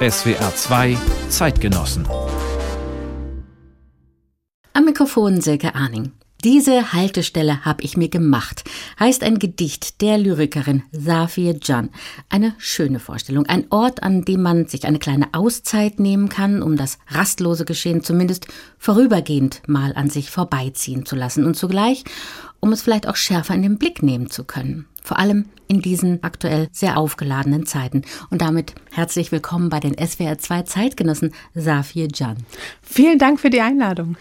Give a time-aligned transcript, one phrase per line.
[0.00, 0.96] SWR 2
[1.30, 2.06] Zeitgenossen.
[4.72, 6.12] Am Mikrofon Silke Arning.
[6.44, 8.62] Diese Haltestelle habe ich mir gemacht,
[9.00, 11.90] heißt ein Gedicht der Lyrikerin Safir Can.
[12.28, 16.76] Eine schöne Vorstellung, ein Ort, an dem man sich eine kleine Auszeit nehmen kann, um
[16.76, 18.46] das rastlose Geschehen zumindest
[18.78, 22.04] vorübergehend mal an sich vorbeiziehen zu lassen und zugleich,
[22.60, 24.86] um es vielleicht auch schärfer in den Blick nehmen zu können.
[25.02, 28.02] Vor allem in diesen aktuell sehr aufgeladenen Zeiten.
[28.30, 32.36] Und damit herzlich willkommen bei den SWR 2 Zeitgenossen Safir Can.
[32.80, 34.16] Vielen Dank für die Einladung.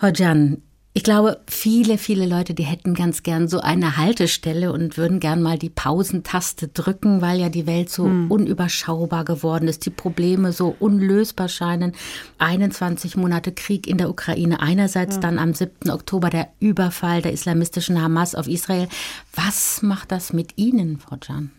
[0.00, 0.62] Can,
[0.96, 5.42] ich glaube, viele, viele Leute, die hätten ganz gern so eine Haltestelle und würden gern
[5.42, 8.30] mal die Pausentaste drücken, weil ja die Welt so hm.
[8.30, 11.92] unüberschaubar geworden ist, die Probleme so unlösbar scheinen.
[12.38, 15.20] 21 Monate Krieg in der Ukraine einerseits, ja.
[15.20, 15.90] dann am 7.
[15.90, 18.88] Oktober der Überfall der islamistischen Hamas auf Israel.
[19.34, 21.50] Was macht das mit Ihnen, Frau Can?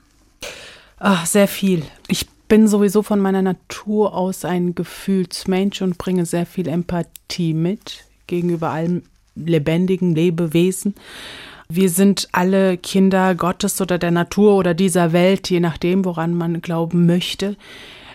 [0.98, 1.84] Ach, sehr viel.
[2.08, 8.03] Ich bin sowieso von meiner Natur aus ein Gefühlsmensch und bringe sehr viel Empathie mit
[8.25, 9.03] gegenüber allem
[9.46, 10.96] lebendigen Lebewesen.
[11.70, 16.62] Wir sind alle Kinder Gottes oder der Natur oder dieser Welt, je nachdem, woran man
[16.62, 17.58] glauben möchte.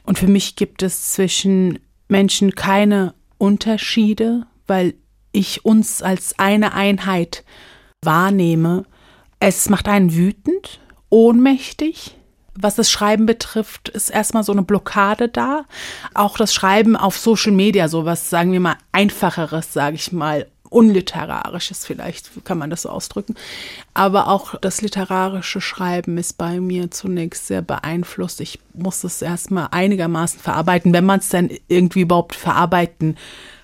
[0.04, 1.78] Und für mich gibt es zwischen
[2.08, 4.94] Menschen keine Unterschiede, weil
[5.32, 7.44] ich uns als eine Einheit
[8.02, 8.84] wahrnehme.
[9.40, 12.16] Es macht einen wütend, ohnmächtig.
[12.54, 15.64] Was das Schreiben betrifft, ist erstmal so eine Blockade da.
[16.12, 20.46] Auch das Schreiben auf Social Media, so was, sagen wir mal, einfacheres, sage ich mal,
[20.72, 23.34] unliterarisches vielleicht, kann man das so ausdrücken.
[23.94, 28.40] Aber auch das literarische Schreiben ist bei mir zunächst sehr beeinflusst.
[28.40, 33.16] Ich muss es erstmal einigermaßen verarbeiten, wenn man es dann irgendwie überhaupt verarbeiten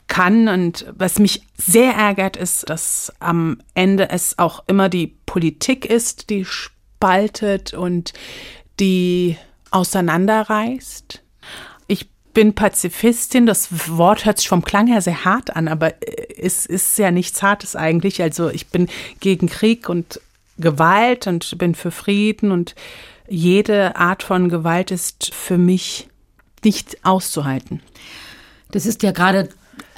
[0.07, 0.49] kann.
[0.49, 6.31] Und was mich sehr ärgert, ist, dass am Ende es auch immer die Politik ist,
[6.31, 8.13] die spaltet und
[8.81, 9.37] die
[9.71, 11.23] auseinanderreißt
[12.39, 13.47] bin Pazifistin.
[13.47, 17.11] Das Wort hört sich vom Klang her sehr hart an, aber äh, es ist ja
[17.11, 18.23] nichts Hartes eigentlich.
[18.23, 18.87] Also ich bin
[19.19, 20.21] gegen Krieg und
[20.57, 22.77] Gewalt und bin für Frieden und
[23.29, 26.09] jede Art von Gewalt ist für mich
[26.63, 27.83] nicht auszuhalten.
[28.71, 29.49] Das ist ja gerade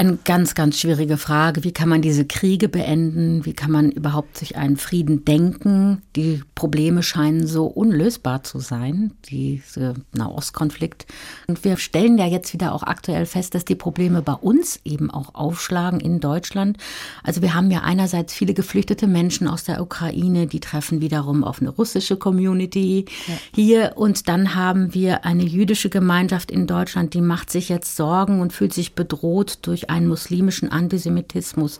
[0.00, 1.62] eine ganz, ganz schwierige Frage.
[1.62, 3.44] Wie kann man diese Kriege beenden?
[3.44, 6.00] Wie kann man überhaupt sich einen Frieden denken?
[6.16, 11.06] Die Probleme scheinen so unlösbar zu sein, diese Nahostkonflikt.
[11.48, 15.10] Und wir stellen ja jetzt wieder auch aktuell fest, dass die Probleme bei uns eben
[15.10, 16.78] auch aufschlagen in Deutschland.
[17.22, 21.60] Also wir haben ja einerseits viele geflüchtete Menschen aus der Ukraine, die treffen wiederum auf
[21.60, 23.34] eine russische Community ja.
[23.54, 23.92] hier.
[23.96, 28.54] Und dann haben wir eine jüdische Gemeinschaft in Deutschland, die macht sich jetzt Sorgen und
[28.54, 31.78] fühlt sich bedroht durch einen muslimischen Antisemitismus.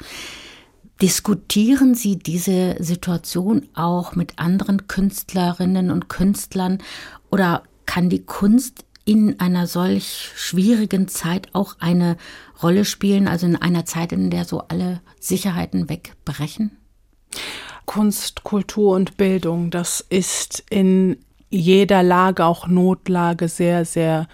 [1.01, 6.79] Diskutieren Sie diese Situation auch mit anderen Künstlerinnen und Künstlern
[7.31, 12.17] oder kann die Kunst in einer solch schwierigen Zeit auch eine
[12.63, 16.77] Rolle spielen, also in einer Zeit, in der so alle Sicherheiten wegbrechen?
[17.87, 21.17] Kunst, Kultur und Bildung, das ist in
[21.49, 24.29] jeder Lage, auch Notlage, sehr, sehr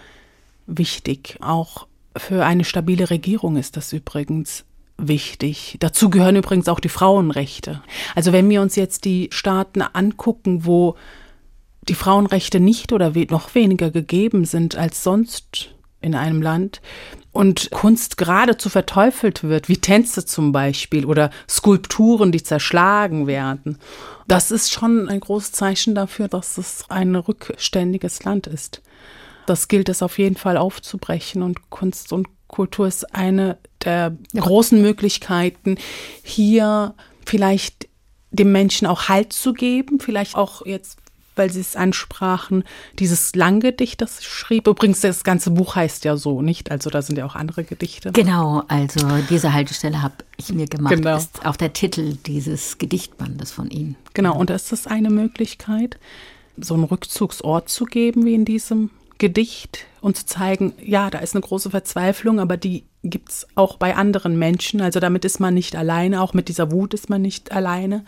[0.66, 1.38] wichtig.
[1.40, 4.64] Auch für eine stabile Regierung ist das übrigens
[4.98, 5.76] wichtig.
[5.80, 7.82] Dazu gehören übrigens auch die Frauenrechte.
[8.14, 10.96] Also wenn wir uns jetzt die Staaten angucken, wo
[11.88, 16.80] die Frauenrechte nicht oder noch weniger gegeben sind als sonst in einem Land
[17.32, 23.78] und Kunst geradezu verteufelt wird, wie Tänze zum Beispiel oder Skulpturen, die zerschlagen werden,
[24.26, 28.82] das ist schon ein großes Zeichen dafür, dass es ein rückständiges Land ist.
[29.46, 34.80] Das gilt es auf jeden Fall aufzubrechen und Kunst und Kultur ist eine der großen
[34.80, 35.78] Möglichkeiten,
[36.22, 37.88] hier vielleicht
[38.30, 40.98] dem Menschen auch Halt zu geben, vielleicht auch jetzt
[41.36, 42.64] weil Sie es ansprachen,
[42.98, 44.66] dieses Langgedicht, das ich schrieb.
[44.66, 46.70] Übrigens, das ganze Buch heißt ja so, nicht?
[46.70, 48.10] Also da sind ja auch andere Gedichte.
[48.12, 50.94] Genau, also diese Haltestelle habe ich mir gemacht.
[50.94, 51.16] Genau.
[51.16, 53.96] Ist auch der Titel dieses Gedichtbandes von Ihnen.
[54.14, 55.98] Genau, und ist das eine Möglichkeit,
[56.56, 61.34] so einen Rückzugsort zu geben, wie in diesem Gedicht und zu zeigen, ja, da ist
[61.34, 64.80] eine große Verzweiflung, aber die gibt es auch bei anderen Menschen.
[64.80, 68.04] Also damit ist man nicht alleine, auch mit dieser Wut ist man nicht alleine.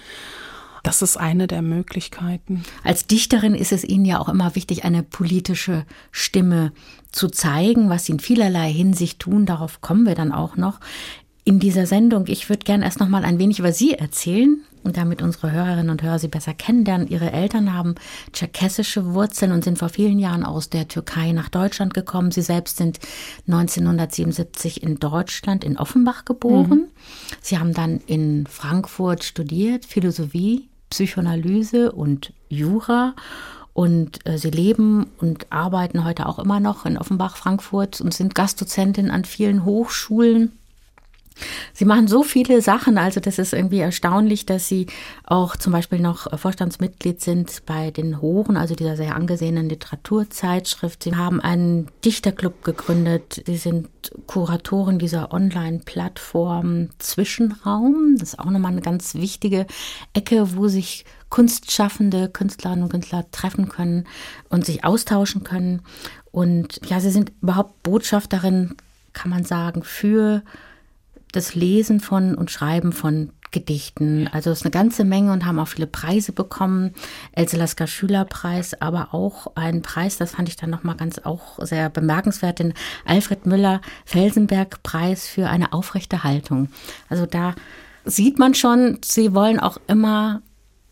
[0.82, 2.62] Das ist eine der Möglichkeiten.
[2.84, 6.72] Als Dichterin ist es Ihnen ja auch immer wichtig, eine politische Stimme
[7.10, 9.44] zu zeigen, was Sie in vielerlei Hinsicht tun.
[9.44, 10.80] Darauf kommen wir dann auch noch
[11.48, 12.26] in dieser Sendung.
[12.26, 15.88] Ich würde gerne erst noch mal ein wenig über Sie erzählen und damit unsere Hörerinnen
[15.88, 17.08] und Hörer Sie besser kennenlernen.
[17.08, 17.94] Ihre Eltern haben
[18.34, 22.32] tscherkessische Wurzeln und sind vor vielen Jahren aus der Türkei nach Deutschland gekommen.
[22.32, 22.98] Sie selbst sind
[23.46, 26.68] 1977 in Deutschland in Offenbach geboren.
[26.68, 26.88] Mhm.
[27.40, 33.14] Sie haben dann in Frankfurt studiert, Philosophie, Psychoanalyse und Jura
[33.72, 38.34] Und äh, sie leben und arbeiten heute auch immer noch in Offenbach, Frankfurt und sind
[38.34, 40.57] Gastdozentin an vielen Hochschulen
[41.72, 44.86] Sie machen so viele Sachen, also das ist irgendwie erstaunlich, dass Sie
[45.24, 51.02] auch zum Beispiel noch Vorstandsmitglied sind bei den Horen, also dieser sehr angesehenen Literaturzeitschrift.
[51.02, 53.42] Sie haben einen Dichterclub gegründet.
[53.46, 53.88] Sie sind
[54.26, 58.16] Kuratoren dieser Online-Plattform Zwischenraum.
[58.18, 59.66] Das ist auch nochmal eine ganz wichtige
[60.14, 64.06] Ecke, wo sich Kunstschaffende, Künstlerinnen und Künstler treffen können
[64.48, 65.82] und sich austauschen können.
[66.30, 68.76] Und ja, sie sind überhaupt Botschafterin,
[69.12, 70.42] kann man sagen, für
[71.32, 74.28] das Lesen von und Schreiben von Gedichten.
[74.30, 76.92] Also es ist eine ganze Menge und haben auch viele Preise bekommen.
[77.32, 81.88] Else Lasker Schülerpreis, aber auch einen Preis, das fand ich dann nochmal ganz auch sehr
[81.88, 86.68] bemerkenswert, den Alfred Müller Felsenberg Preis für eine aufrechte Haltung.
[87.08, 87.54] Also da
[88.04, 90.42] sieht man schon, sie wollen auch immer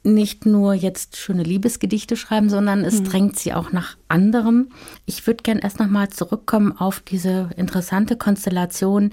[0.03, 3.05] nicht nur jetzt schöne Liebesgedichte schreiben, sondern es mhm.
[3.05, 4.69] drängt sie auch nach anderem.
[5.05, 9.13] Ich würde gern erst nochmal zurückkommen auf diese interessante Konstellation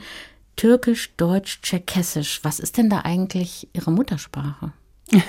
[0.55, 2.39] Türkisch, Deutsch, Tschechisch.
[2.43, 4.71] Was ist denn da eigentlich Ihre Muttersprache?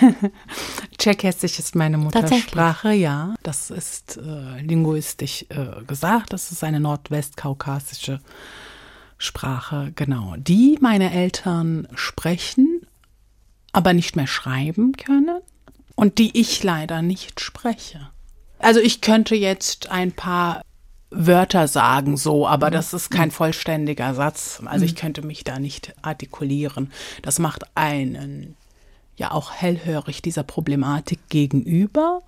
[0.98, 3.34] Tschechisch ist meine Muttersprache, ja.
[3.42, 6.32] Das ist äh, linguistisch äh, gesagt.
[6.32, 8.20] Das ist eine nordwestkaukasische
[9.18, 10.34] Sprache, genau.
[10.36, 12.86] Die meine Eltern sprechen,
[13.72, 15.40] aber nicht mehr schreiben können
[15.94, 18.10] und die ich leider nicht spreche.
[18.58, 20.62] Also ich könnte jetzt ein paar
[21.14, 24.60] Wörter sagen so, aber das ist kein vollständiger Satz.
[24.64, 26.90] Also ich könnte mich da nicht artikulieren.
[27.22, 28.56] Das macht einen
[29.16, 32.22] ja auch hellhörig dieser Problematik gegenüber.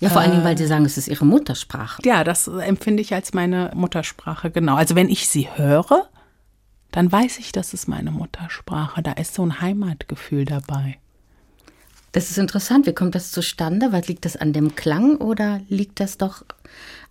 [0.00, 2.02] Ja, vor allen Dingen, weil Sie sagen, es ist Ihre Muttersprache.
[2.04, 4.76] Ja, das empfinde ich als meine Muttersprache, genau.
[4.76, 6.08] Also wenn ich sie höre,
[6.92, 9.02] dann weiß ich, das ist meine Muttersprache.
[9.02, 10.98] Da ist so ein Heimatgefühl dabei.
[12.12, 12.86] Das ist interessant.
[12.86, 13.92] Wie kommt das zustande?
[13.92, 16.44] Was liegt das an dem Klang oder liegt das doch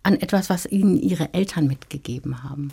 [0.05, 2.71] an etwas, was Ihnen Ihre Eltern mitgegeben haben?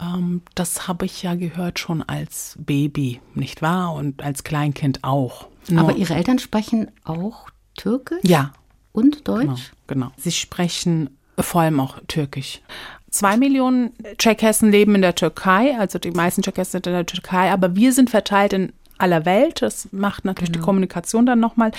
[0.00, 3.92] Ähm, das habe ich ja gehört schon als Baby, nicht wahr?
[3.92, 5.46] Und als Kleinkind auch.
[5.68, 8.20] Nur Aber Ihre Eltern sprechen auch Türkisch?
[8.22, 8.52] Ja.
[8.92, 9.72] Und Deutsch?
[9.86, 10.12] Genau, genau.
[10.16, 12.62] Sie sprechen vor allem auch Türkisch.
[13.10, 17.50] Zwei Millionen Tscherkessen leben in der Türkei, also die meisten Tscherkessen sind in der Türkei,
[17.50, 19.60] aber wir sind verteilt in aller Welt.
[19.60, 20.62] Das macht natürlich genau.
[20.62, 21.72] die Kommunikation dann nochmal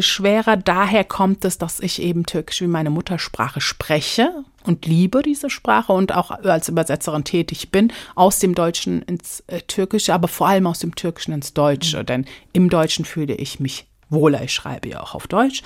[0.00, 0.56] schwerer.
[0.56, 5.92] Daher kommt es, dass ich eben Türkisch wie meine Muttersprache spreche und liebe diese Sprache
[5.92, 10.66] und auch als Übersetzerin tätig bin, aus dem Deutschen ins äh, Türkische, aber vor allem
[10.66, 11.98] aus dem Türkischen ins Deutsche.
[11.98, 12.06] Mhm.
[12.06, 14.42] Denn im Deutschen fühle ich mich wohler.
[14.42, 15.62] Ich schreibe ja auch auf Deutsch.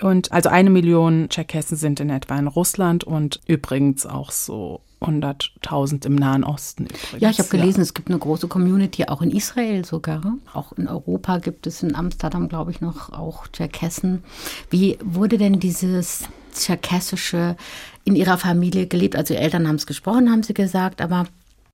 [0.00, 6.06] Und also eine Million Tscherkessen sind in etwa in Russland und übrigens auch so 100.000
[6.06, 7.20] im Nahen Osten übrigens.
[7.20, 7.82] Ja, ich habe gelesen, ja.
[7.82, 10.36] es gibt eine große Community auch in Israel sogar.
[10.52, 14.24] Auch in Europa gibt es in Amsterdam, glaube ich, noch auch Tscherkessen.
[14.70, 17.56] Wie wurde denn dieses Tscherkessische
[18.04, 19.16] in Ihrer Familie gelebt?
[19.16, 21.26] Also Ihre Eltern haben es gesprochen, haben Sie gesagt, aber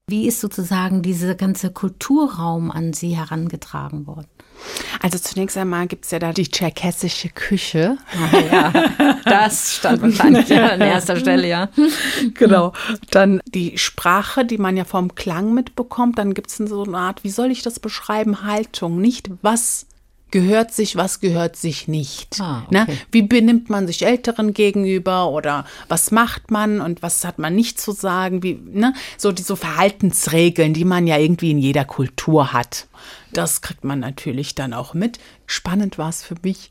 [0.08, 4.28] wie ist sozusagen dieser ganze Kulturraum an Sie herangetragen worden?
[5.00, 7.96] Also zunächst einmal gibt es ja da die tscherkessische Küche.
[8.14, 8.72] Oh, ja,
[9.24, 11.68] das stand wahrscheinlich an erster Stelle, ja.
[12.34, 12.72] Genau.
[13.10, 16.18] Dann die Sprache, die man ja vom Klang mitbekommt.
[16.18, 19.00] Dann gibt es so eine Art, wie soll ich das beschreiben, Haltung.
[19.00, 19.86] Nicht was
[20.32, 22.40] gehört sich, was gehört sich nicht.
[22.40, 22.82] Ah, ne?
[22.82, 22.92] okay.
[22.92, 22.98] ne?
[23.12, 27.80] Wie benimmt man sich Älteren gegenüber oder was macht man und was hat man nicht
[27.80, 28.42] zu sagen?
[28.42, 28.94] Wie, ne?
[29.16, 32.88] So die so Verhaltensregeln, die man ja irgendwie in jeder Kultur hat.
[33.32, 35.20] Das kriegt man natürlich dann auch mit.
[35.46, 36.70] Spannend war es für mich,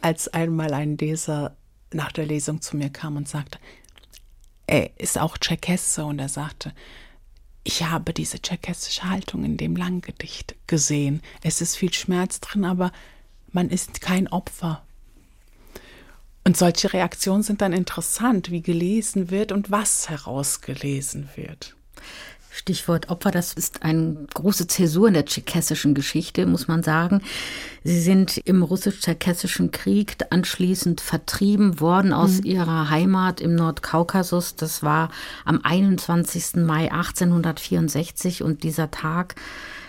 [0.00, 1.56] als einmal ein Leser
[1.92, 3.58] nach der Lesung zu mir kam und sagte,
[4.66, 6.72] er ist auch Tscherkesse und er sagte,
[7.64, 11.22] ich habe diese tscherkessische Haltung in dem Langgedicht gesehen.
[11.42, 12.92] Es ist viel Schmerz drin, aber
[13.52, 14.82] man ist kein Opfer.
[16.44, 21.76] Und solche Reaktionen sind dann interessant, wie gelesen wird und was herausgelesen wird.
[22.54, 27.22] Stichwort Opfer, das ist eine große Zäsur in der tschechessischen Geschichte, muss man sagen.
[27.82, 32.44] Sie sind im russisch-tschechessischen Krieg anschließend vertrieben worden aus mhm.
[32.44, 34.54] ihrer Heimat im Nordkaukasus.
[34.56, 35.10] Das war
[35.46, 36.56] am 21.
[36.56, 39.34] Mai 1864 und dieser Tag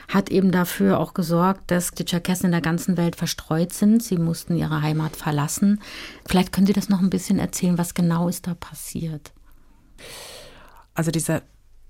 [0.07, 4.01] hat eben dafür auch gesorgt, dass die Tscherkessen in der ganzen Welt verstreut sind.
[4.01, 5.81] Sie mussten ihre Heimat verlassen.
[6.25, 9.33] Vielleicht können Sie das noch ein bisschen erzählen, was genau ist da passiert?
[10.93, 11.41] Also dieser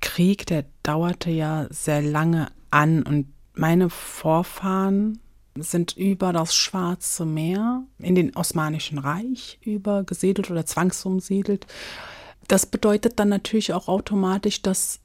[0.04, 5.20] Krieg, der dauerte ja sehr lange an und meine Vorfahren
[5.56, 11.68] sind über das Schwarze Meer in den Osmanischen Reich übergesiedelt oder zwangsumsiedelt.
[12.48, 15.00] Das bedeutet dann natürlich auch automatisch, dass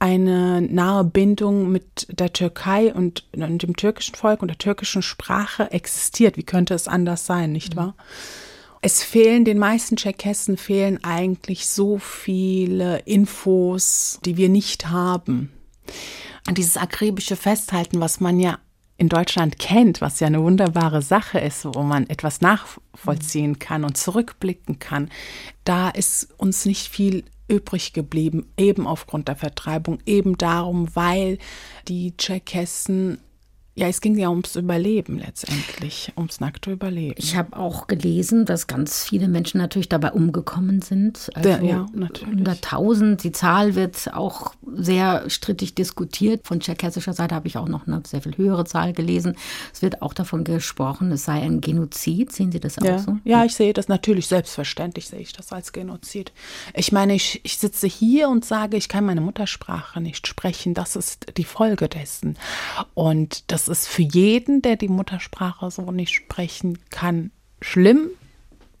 [0.00, 6.36] eine nahe Bindung mit der Türkei und, dem türkischen Volk und der türkischen Sprache existiert.
[6.36, 7.94] Wie könnte es anders sein, nicht wahr?
[8.84, 15.50] Es fehlen den meisten Tscherkessen fehlen eigentlich so viele Infos, die wir nicht haben.
[16.46, 18.58] Und dieses akribische Festhalten, was man ja
[18.98, 23.96] in Deutschland kennt, was ja eine wunderbare Sache ist, wo man etwas nachvollziehen kann und
[23.96, 25.08] zurückblicken kann,
[25.64, 31.38] da ist uns nicht viel übrig geblieben, eben aufgrund der Vertreibung, eben darum, weil
[31.88, 33.18] die Tscherkessen
[33.76, 37.16] ja, es ging ja ums Überleben letztendlich, ums nackte Überleben.
[37.18, 41.28] Ich habe auch gelesen, dass ganz viele Menschen natürlich dabei umgekommen sind.
[41.34, 42.46] Also ja, natürlich.
[42.46, 43.16] 100.000.
[43.16, 46.46] Die Zahl wird auch sehr strittig diskutiert.
[46.46, 49.34] Von tscherkessischer Seite habe ich auch noch eine sehr viel höhere Zahl gelesen.
[49.72, 52.30] Es wird auch davon gesprochen, es sei ein Genozid.
[52.30, 52.98] Sehen Sie das auch ja.
[53.00, 53.18] so?
[53.24, 54.28] Ja, ich sehe das natürlich.
[54.28, 56.32] Selbstverständlich sehe ich das als Genozid.
[56.74, 60.74] Ich meine, ich, ich sitze hier und sage, ich kann meine Muttersprache nicht sprechen.
[60.74, 62.38] Das ist die Folge dessen.
[62.94, 67.30] Und das das ist für jeden, der die Muttersprache so nicht sprechen kann,
[67.60, 68.10] schlimm.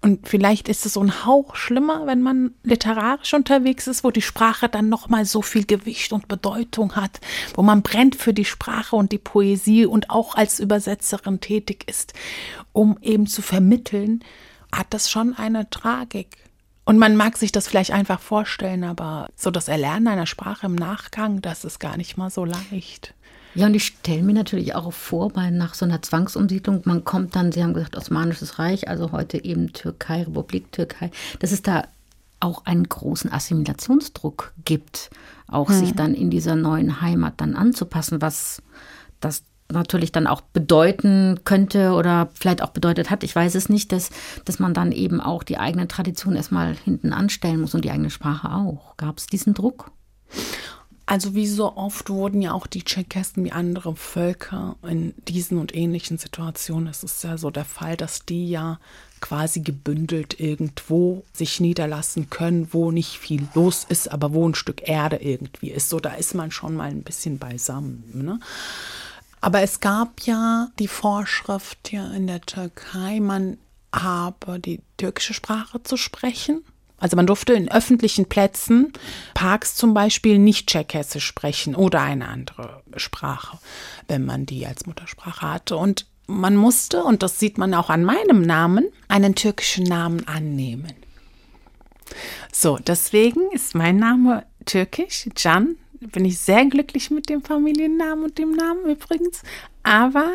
[0.02, 4.20] Und vielleicht ist es so ein Hauch schlimmer, wenn man literarisch unterwegs ist, wo die
[4.20, 7.20] Sprache dann noch mal so viel Gewicht und Bedeutung hat,
[7.54, 12.12] wo man brennt für die Sprache und die Poesie und auch als Übersetzerin tätig ist,
[12.74, 14.22] um eben zu vermitteln,
[14.70, 16.36] hat das schon eine Tragik.
[16.84, 20.74] Und man mag sich das vielleicht einfach vorstellen, aber so das Erlernen einer Sprache im
[20.74, 23.14] Nachgang, das ist gar nicht mal so leicht.
[23.54, 27.36] Ja, und ich stelle mir natürlich auch vor, weil nach so einer Zwangsumsiedlung, man kommt
[27.36, 31.84] dann, Sie haben gesagt, Osmanisches Reich, also heute eben Türkei, Republik Türkei, dass es da
[32.40, 35.10] auch einen großen Assimilationsdruck gibt,
[35.46, 35.78] auch hm.
[35.78, 38.62] sich dann in dieser neuen Heimat dann anzupassen, was
[39.20, 43.92] das natürlich dann auch bedeuten könnte oder vielleicht auch bedeutet hat, ich weiß es nicht,
[43.92, 44.10] dass,
[44.44, 48.10] dass man dann eben auch die eigene Tradition erstmal hinten anstellen muss und die eigene
[48.10, 48.96] Sprache auch.
[48.96, 49.90] Gab es diesen Druck?
[51.06, 55.74] Also wie so oft wurden ja auch die Tscherkessen wie andere Völker in diesen und
[55.74, 58.78] ähnlichen Situationen, es ist ja so der Fall, dass die ja
[59.20, 64.88] quasi gebündelt irgendwo sich niederlassen können, wo nicht viel los ist, aber wo ein Stück
[64.88, 65.90] Erde irgendwie ist.
[65.90, 68.04] So, da ist man schon mal ein bisschen beisammen.
[68.14, 68.40] Ne?
[69.42, 73.58] Aber es gab ja die Vorschrift ja in der Türkei, man
[73.94, 76.64] habe die türkische Sprache zu sprechen
[77.04, 78.90] also man durfte in öffentlichen Plätzen,
[79.34, 83.58] Parks zum Beispiel, nicht Tschechisch sprechen oder eine andere Sprache,
[84.08, 85.76] wenn man die als Muttersprache hatte.
[85.76, 90.94] Und man musste, und das sieht man auch an meinem Namen, einen türkischen Namen annehmen.
[92.50, 95.76] So, deswegen ist mein Name türkisch, Can.
[96.00, 99.42] Bin ich sehr glücklich mit dem Familiennamen und dem Namen übrigens.
[99.82, 100.30] Aber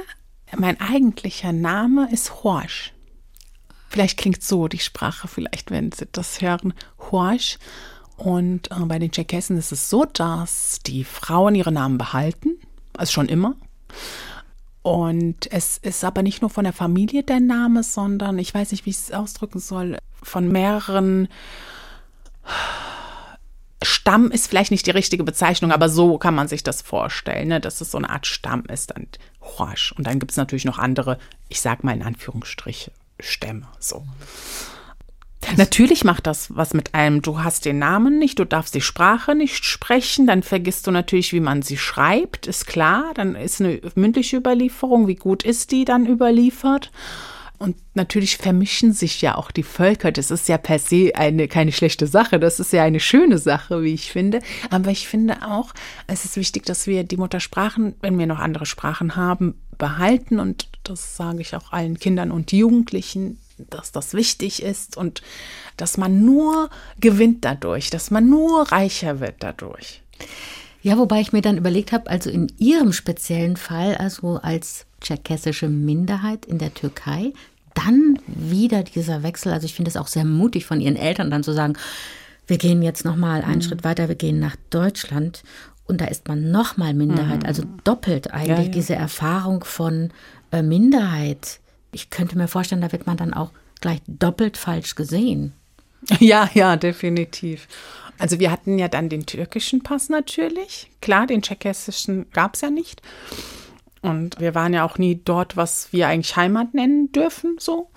[0.55, 2.93] mein eigentlicher Name ist Horsch.
[3.89, 6.73] Vielleicht klingt so die Sprache, vielleicht, wenn Sie das hören,
[7.11, 7.57] Huash.
[8.17, 12.57] Und äh, bei den Tscherkessen ist es so, dass die Frauen ihre Namen behalten,
[12.95, 13.55] also schon immer.
[14.81, 18.85] Und es ist aber nicht nur von der Familie der Name, sondern ich weiß nicht,
[18.85, 21.27] wie ich es ausdrücken soll, von mehreren
[23.81, 27.61] Stamm ist vielleicht nicht die richtige Bezeichnung, aber so kann man sich das vorstellen, ne?
[27.61, 28.93] dass es so eine Art Stamm ist.
[28.93, 29.19] Und,
[29.95, 31.17] und dann gibt es natürlich noch andere,
[31.47, 33.67] ich sage mal in Anführungsstriche, Stämme.
[33.79, 34.03] So.
[35.57, 37.21] Natürlich macht das was mit einem.
[37.21, 41.33] Du hast den Namen nicht, du darfst die Sprache nicht sprechen, dann vergisst du natürlich,
[41.33, 43.11] wie man sie schreibt, ist klar.
[43.15, 46.91] Dann ist eine mündliche Überlieferung, wie gut ist die dann überliefert?
[47.59, 50.13] Und natürlich vermischen sich ja auch die Völker.
[50.13, 52.39] Das ist ja per se eine, keine schlechte Sache.
[52.39, 54.41] Das ist ja eine schöne Sache, wie ich finde.
[54.69, 55.73] Aber ich finde auch,
[56.07, 60.39] es ist wichtig, dass wir die Muttersprachen, wenn wir noch andere Sprachen haben, behalten.
[60.39, 63.37] Und das sage ich auch allen Kindern und Jugendlichen,
[63.69, 65.21] dass das wichtig ist und
[65.75, 70.01] dass man nur gewinnt dadurch, dass man nur reicher wird dadurch.
[70.81, 75.67] Ja, wobei ich mir dann überlegt habe, also in Ihrem speziellen Fall, also als tscherkessische
[75.67, 77.33] Minderheit in der Türkei,
[77.73, 79.51] dann wieder dieser Wechsel.
[79.51, 81.73] Also ich finde es auch sehr mutig von Ihren Eltern dann zu sagen,
[82.47, 83.61] wir gehen jetzt noch mal einen mhm.
[83.61, 85.43] Schritt weiter, wir gehen nach Deutschland
[85.85, 87.47] und da ist man noch mal Minderheit, mhm.
[87.47, 88.69] also doppelt eigentlich ja, ja.
[88.69, 90.11] diese Erfahrung von
[90.51, 91.59] äh, Minderheit.
[91.91, 95.53] Ich könnte mir vorstellen, da wird man dann auch gleich doppelt falsch gesehen.
[96.19, 97.67] Ja, ja, definitiv.
[98.17, 100.91] Also wir hatten ja dann den türkischen Pass natürlich.
[101.01, 103.01] Klar, den tschechischen gab es ja nicht.
[104.01, 107.89] Und wir waren ja auch nie dort, was wir eigentlich Heimat nennen dürfen, so.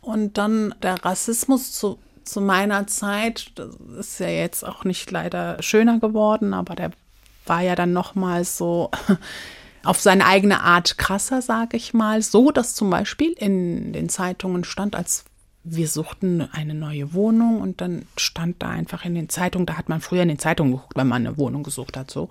[0.00, 5.60] Und dann der Rassismus zu, zu meiner Zeit, das ist ja jetzt auch nicht leider
[5.62, 6.90] schöner geworden, aber der
[7.44, 8.90] war ja dann noch mal so
[9.84, 14.62] auf seine eigene Art krasser, sage ich mal, so dass zum Beispiel in den Zeitungen
[14.62, 15.24] stand, als
[15.68, 19.88] wir suchten eine neue Wohnung und dann stand da einfach in den Zeitungen, da hat
[19.88, 22.28] man früher in den Zeitungen geguckt, wenn man eine Wohnung gesucht hat, so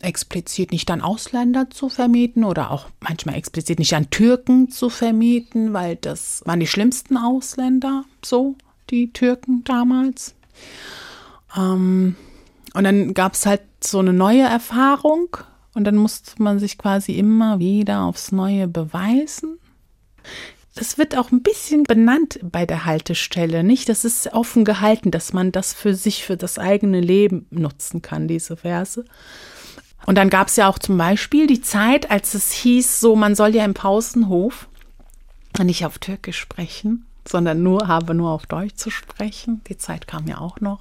[0.00, 5.74] explizit nicht an Ausländer zu vermieten oder auch manchmal explizit nicht an Türken zu vermieten,
[5.74, 8.56] weil das waren die schlimmsten Ausländer, so
[8.88, 10.34] die Türken damals.
[11.56, 12.16] Ähm,
[12.72, 15.36] und dann gab es halt so eine neue Erfahrung
[15.74, 19.58] und dann musste man sich quasi immer wieder aufs Neue beweisen.
[20.80, 23.90] Das wird auch ein bisschen benannt bei der Haltestelle, nicht?
[23.90, 28.28] Das ist offen gehalten, dass man das für sich, für das eigene Leben nutzen kann,
[28.28, 29.04] diese Verse.
[30.06, 33.34] Und dann gab es ja auch zum Beispiel die Zeit, als es hieß, so man
[33.34, 34.68] soll ja im Pausenhof
[35.62, 39.60] nicht auf Türkisch sprechen, sondern nur habe nur auf Deutsch zu sprechen.
[39.68, 40.80] Die Zeit kam ja auch noch.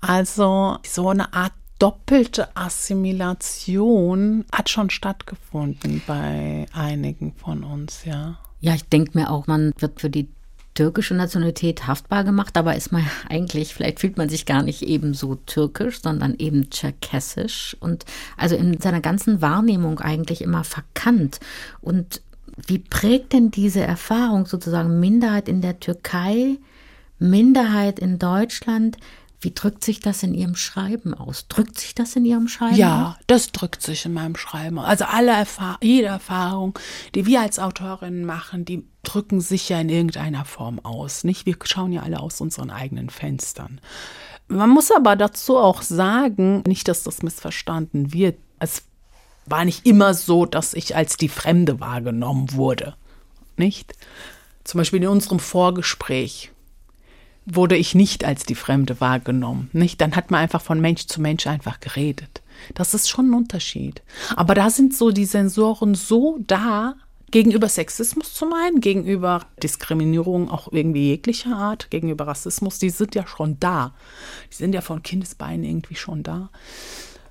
[0.00, 8.38] Also so eine Art doppelte Assimilation hat schon stattgefunden bei einigen von uns, ja.
[8.62, 10.28] Ja, ich denke mir auch, man wird für die
[10.74, 15.12] türkische Nationalität haftbar gemacht, aber ist man eigentlich, vielleicht fühlt man sich gar nicht eben
[15.12, 21.40] so türkisch, sondern eben tscherkessisch und also in seiner ganzen Wahrnehmung eigentlich immer verkannt.
[21.80, 22.22] Und
[22.66, 26.58] wie prägt denn diese Erfahrung sozusagen Minderheit in der Türkei,
[27.18, 28.96] Minderheit in Deutschland,
[29.42, 31.48] wie drückt sich das in Ihrem Schreiben aus?
[31.48, 33.24] Drückt sich das in Ihrem Schreiben ja, aus?
[33.26, 34.86] das drückt sich in meinem Schreiben aus.
[34.86, 36.78] Also alle Erfahr jede Erfahrung,
[37.14, 41.24] die wir als Autorinnen machen, die drücken sich ja in irgendeiner Form aus.
[41.24, 41.44] Nicht?
[41.44, 43.80] Wir schauen ja alle aus unseren eigenen Fenstern.
[44.46, 48.38] Man muss aber dazu auch sagen, nicht, dass das missverstanden wird.
[48.60, 48.82] Es
[49.46, 52.94] war nicht immer so, dass ich als die Fremde wahrgenommen wurde.
[53.56, 53.94] Nicht?
[54.62, 56.51] Zum Beispiel in unserem Vorgespräch
[57.46, 59.70] wurde ich nicht als die Fremde wahrgenommen.
[59.72, 60.00] Nicht?
[60.00, 62.42] Dann hat man einfach von Mensch zu Mensch einfach geredet.
[62.74, 64.02] Das ist schon ein Unterschied.
[64.36, 66.94] Aber da sind so die Sensoren so da,
[67.32, 73.26] gegenüber Sexismus zum einen, gegenüber Diskriminierung auch irgendwie jeglicher Art, gegenüber Rassismus, die sind ja
[73.26, 73.94] schon da.
[74.52, 76.50] Die sind ja von Kindesbeinen irgendwie schon da.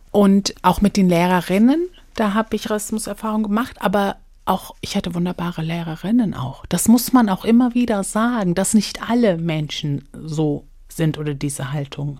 [0.10, 5.62] Und auch mit den Lehrerinnen, da habe ich Rassismuserfahrung gemacht, aber auch, ich hatte wunderbare
[5.62, 6.66] Lehrerinnen auch.
[6.68, 11.72] Das muss man auch immer wieder sagen, dass nicht alle Menschen so sind oder diese
[11.72, 12.20] Haltung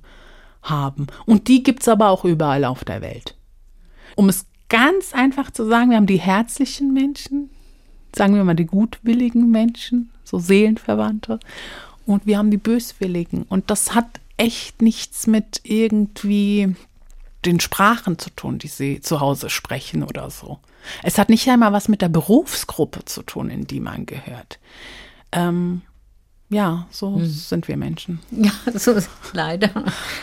[0.62, 1.08] haben.
[1.26, 3.36] Und die gibt es aber auch überall auf der Welt.
[4.16, 7.50] Um es ganz einfach zu sagen, wir haben die herzlichen Menschen,
[8.16, 11.40] sagen wir mal die gutwilligen Menschen, so Seelenverwandte,
[12.06, 13.44] und wir haben die böswilligen.
[13.44, 16.76] Und das hat echt nichts mit irgendwie
[17.46, 20.60] den Sprachen zu tun, die sie zu Hause sprechen oder so.
[21.04, 24.60] Es hat nicht einmal was mit der Berufsgruppe zu tun, in die man gehört.
[25.32, 25.82] Ähm,
[26.50, 27.26] ja, so hm.
[27.26, 28.20] sind wir Menschen.
[28.32, 28.96] Ja, so
[29.34, 29.70] leider.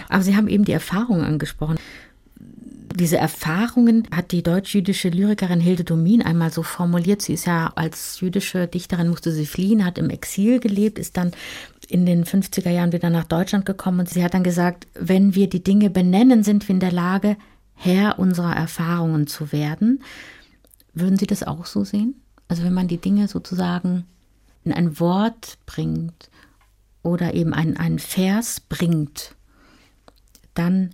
[0.08, 1.78] Aber Sie haben eben die Erfahrungen angesprochen.
[2.94, 7.22] Diese Erfahrungen hat die deutsch-jüdische Lyrikerin Hilde Domin einmal so formuliert.
[7.22, 11.30] Sie ist ja als jüdische Dichterin, musste sie fliehen, hat im Exil gelebt, ist dann
[11.88, 15.48] in den 50er Jahren wieder nach Deutschland gekommen und sie hat dann gesagt, wenn wir
[15.48, 17.36] die Dinge benennen, sind wir in der Lage,
[17.74, 20.02] Herr unserer Erfahrungen zu werden.
[20.92, 22.20] Würden Sie das auch so sehen?
[22.48, 24.04] Also wenn man die Dinge sozusagen
[24.64, 26.30] in ein Wort bringt
[27.02, 29.34] oder eben einen, einen Vers bringt,
[30.54, 30.90] dann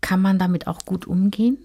[0.00, 1.58] kann man damit auch gut umgehen?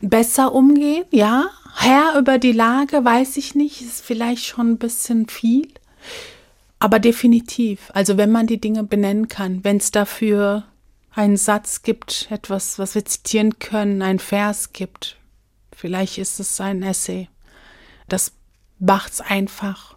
[0.00, 1.48] Besser umgehen, ja.
[1.76, 5.68] Herr über die Lage, weiß ich nicht, ist vielleicht schon ein bisschen viel.
[6.80, 7.90] Aber definitiv.
[7.94, 10.64] Also wenn man die Dinge benennen kann, wenn es dafür
[11.12, 15.18] einen Satz gibt, etwas, was wir zitieren können, ein Vers gibt,
[15.72, 17.28] vielleicht ist es ein Essay.
[18.08, 18.32] Das
[18.78, 19.96] macht's einfach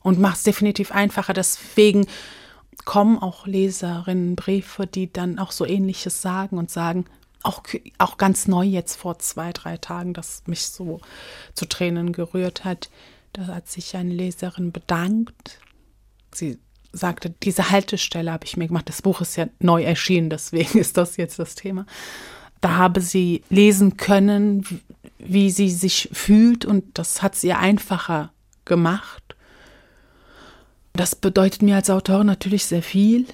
[0.00, 1.32] und macht es definitiv einfacher.
[1.32, 2.06] Deswegen
[2.84, 7.06] kommen auch Leserinnen Briefe, die dann auch so ähnliches sagen und sagen,
[7.42, 7.64] auch,
[7.98, 11.00] auch ganz neu jetzt vor zwei, drei Tagen, das mich so
[11.54, 12.90] zu Tränen gerührt hat.
[13.32, 15.58] Da hat sich eine Leserin bedankt
[16.34, 16.58] sie
[16.92, 18.88] sagte, diese Haltestelle habe ich mir gemacht.
[18.88, 21.86] Das Buch ist ja neu erschienen, deswegen ist das jetzt das Thema.
[22.60, 24.64] Da habe sie lesen können,
[25.18, 28.32] wie sie sich fühlt und das hat es ihr einfacher
[28.64, 29.34] gemacht.
[30.92, 33.26] Das bedeutet mir als Autorin natürlich sehr viel,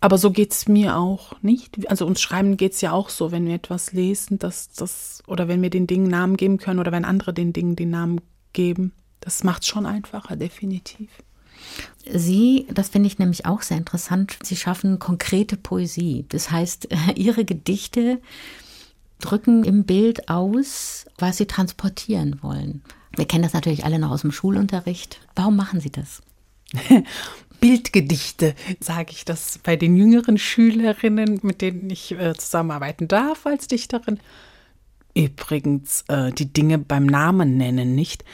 [0.00, 1.90] aber so geht es mir auch nicht.
[1.90, 5.48] Also uns Schreiben geht es ja auch so, wenn wir etwas lesen, dass das, oder
[5.48, 8.20] wenn wir den Dingen Namen geben können oder wenn andere den Dingen den Namen
[8.52, 11.10] geben, das macht es schon einfacher, definitiv.
[12.10, 16.26] Sie, das finde ich nämlich auch sehr interessant, Sie schaffen konkrete Poesie.
[16.28, 18.20] Das heißt, Ihre Gedichte
[19.20, 22.82] drücken im Bild aus, was Sie transportieren wollen.
[23.16, 25.20] Wir kennen das natürlich alle noch aus dem Schulunterricht.
[25.34, 26.22] Warum machen Sie das?
[27.60, 33.68] Bildgedichte, sage ich das bei den jüngeren Schülerinnen, mit denen ich äh, zusammenarbeiten darf als
[33.68, 34.20] Dichterin.
[35.14, 38.24] Übrigens, äh, die Dinge beim Namen nennen nicht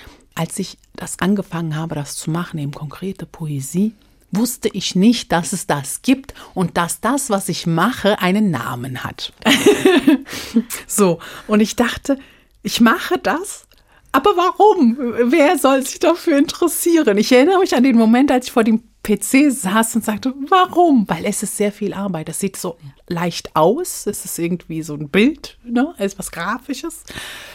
[0.41, 3.93] als ich das angefangen habe, das zu machen, eben konkrete Poesie,
[4.31, 9.05] wusste ich nicht, dass es das gibt und dass das, was ich mache, einen Namen
[9.05, 9.35] hat.
[10.87, 12.19] so, und ich dachte,
[12.63, 13.67] ich mache das,
[14.13, 14.97] aber warum?
[15.25, 17.19] Wer soll sich dafür interessieren?
[17.19, 21.07] Ich erinnere mich an den Moment, als ich vor dem PC saß und sagte, warum?
[21.07, 22.31] Weil es ist sehr viel Arbeit.
[22.31, 24.07] Es sieht so leicht aus.
[24.07, 25.95] Es ist irgendwie so ein Bild, ne?
[25.99, 27.05] Es ist was Grafisches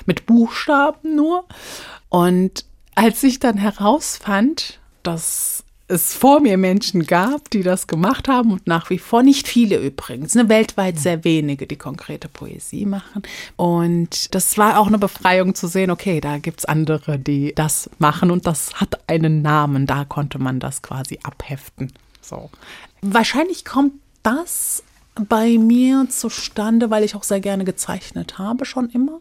[0.05, 1.45] mit Buchstaben nur.
[2.09, 8.51] Und als ich dann herausfand, dass es vor mir Menschen gab, die das gemacht haben
[8.51, 13.21] und nach wie vor nicht viele übrigens, ne, weltweit sehr wenige, die konkrete Poesie machen.
[13.55, 17.89] Und das war auch eine Befreiung zu sehen, okay, da gibt es andere, die das
[17.99, 21.93] machen und das hat einen Namen, da konnte man das quasi abheften.
[22.21, 22.49] So.
[23.01, 24.83] Wahrscheinlich kommt das
[25.29, 29.19] bei mir zustande, weil ich auch sehr gerne gezeichnet habe, schon immer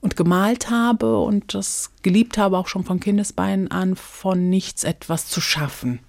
[0.00, 5.26] und gemalt habe und das geliebt habe, auch schon von Kindesbeinen an, von nichts etwas
[5.26, 6.00] zu schaffen.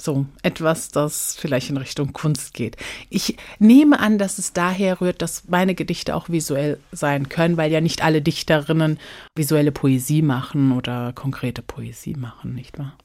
[0.00, 2.76] So, etwas, das vielleicht in Richtung Kunst geht.
[3.10, 7.70] Ich nehme an, dass es daher rührt, dass meine Gedichte auch visuell sein können, weil
[7.72, 8.98] ja nicht alle Dichterinnen
[9.34, 12.98] visuelle Poesie machen oder konkrete Poesie machen, nicht wahr?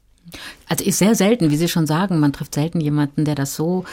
[0.67, 3.86] Also ist sehr selten, wie Sie schon sagen, man trifft selten jemanden, der das so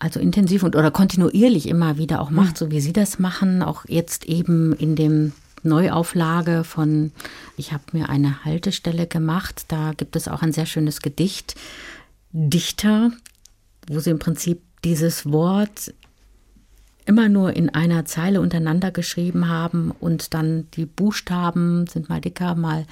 [0.00, 3.84] also intensiv und oder kontinuierlich immer wieder auch macht, so wie Sie das machen, auch
[3.86, 5.32] jetzt eben in dem
[5.62, 7.12] Neuauflage von
[7.56, 9.66] Ich habe mir eine Haltestelle gemacht.
[9.68, 11.54] Da gibt es auch ein sehr schönes Gedicht,
[12.32, 13.10] Dichter,
[13.88, 15.92] wo sie im Prinzip dieses Wort
[17.04, 22.54] immer nur in einer Zeile untereinander geschrieben haben und dann die Buchstaben sind mal dicker,
[22.54, 22.86] mal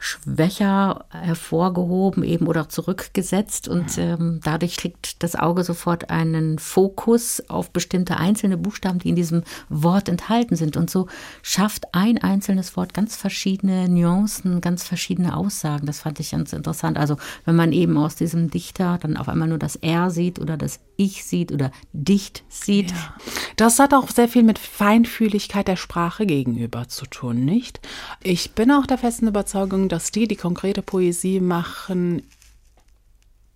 [0.00, 7.70] schwächer hervorgehoben eben oder zurückgesetzt und ähm, dadurch kriegt das Auge sofort einen Fokus auf
[7.70, 10.78] bestimmte einzelne Buchstaben, die in diesem Wort enthalten sind.
[10.78, 11.06] Und so
[11.42, 15.86] schafft ein einzelnes Wort ganz verschiedene Nuancen, ganz verschiedene Aussagen.
[15.86, 16.96] Das fand ich ganz interessant.
[16.96, 20.56] Also wenn man eben aus diesem Dichter dann auf einmal nur das Er sieht oder
[20.56, 22.90] das Ich sieht oder Dicht sieht.
[22.90, 23.14] Ja.
[23.56, 27.80] Das hat auch sehr viel mit Feinfühligkeit der Sprache gegenüber zu tun, nicht?
[28.22, 32.22] Ich bin auch der festen Überzeugung, dass die, die konkrete Poesie machen,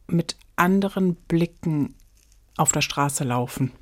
[0.06, 1.94] mit anderen Blicken
[2.56, 3.72] auf der Straße laufen.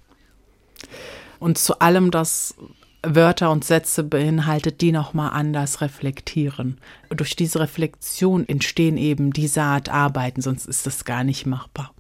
[1.38, 2.57] Und zu allem, das
[3.05, 6.81] Wörter und Sätze beinhaltet, die nochmal anders reflektieren.
[7.11, 11.94] Durch diese Reflexion entstehen eben diese Art Arbeiten, sonst ist das gar nicht machbar.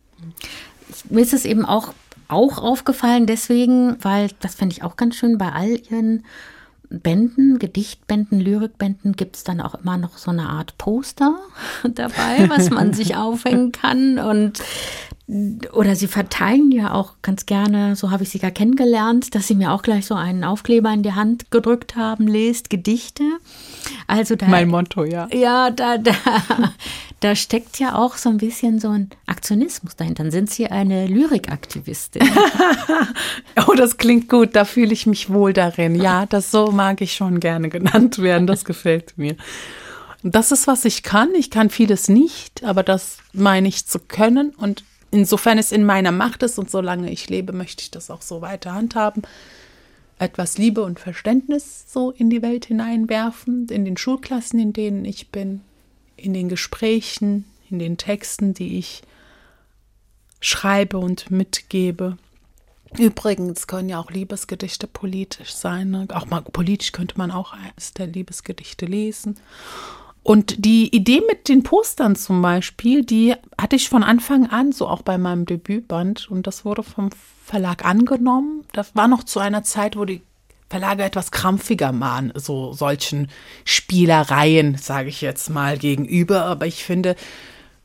[1.10, 1.92] Mir ist es eben auch,
[2.28, 6.24] auch aufgefallen, deswegen, weil das fände ich auch ganz schön bei all ihren
[6.88, 11.38] Bänden, Gedichtbänden, Lyrikbänden gibt es dann auch immer noch so eine Art Poster
[11.82, 14.18] dabei, was man sich aufhängen kann.
[14.18, 14.62] Und
[15.72, 19.54] oder sie verteilen ja auch ganz gerne, so habe ich sie gar kennengelernt, dass sie
[19.54, 23.24] mir auch gleich so einen Aufkleber in die Hand gedrückt haben, lest Gedichte.
[24.06, 25.28] Also da, mein Motto, ja.
[25.32, 26.12] Ja, da, da,
[27.20, 30.24] da steckt ja auch so ein bisschen so ein Aktionismus dahinter.
[30.24, 32.22] Dann sind Sie eine Lyrikaktivistin.
[33.66, 35.94] oh, das klingt gut, da fühle ich mich wohl darin.
[35.94, 39.36] Ja, das so mag ich schon gerne genannt werden, das gefällt mir.
[40.22, 41.34] Das ist, was ich kann.
[41.34, 44.50] Ich kann vieles nicht, aber das meine ich zu können.
[44.50, 48.22] Und insofern es in meiner Macht ist und solange ich lebe, möchte ich das auch
[48.22, 49.22] so weiter handhaben.
[50.18, 55.30] Etwas Liebe und Verständnis so in die Welt hineinwerfen, in den Schulklassen, in denen ich
[55.30, 55.60] bin,
[56.16, 59.02] in den Gesprächen, in den Texten, die ich
[60.40, 62.16] schreibe und mitgebe.
[62.98, 65.90] Übrigens können ja auch Liebesgedichte politisch sein.
[65.90, 66.06] Ne?
[66.12, 69.38] Auch mal politisch könnte man auch eines der Liebesgedichte lesen.
[70.22, 74.86] Und die Idee mit den Postern zum Beispiel, die hatte ich von Anfang an, so
[74.86, 76.30] auch bei meinem Debütband.
[76.30, 77.10] Und das wurde vom
[77.44, 78.64] Verlag angenommen.
[78.72, 80.22] Das war noch zu einer Zeit, wo die
[80.70, 83.28] Verlage etwas krampfiger waren, so solchen
[83.64, 86.44] Spielereien, sage ich jetzt mal, gegenüber.
[86.44, 87.16] Aber ich finde,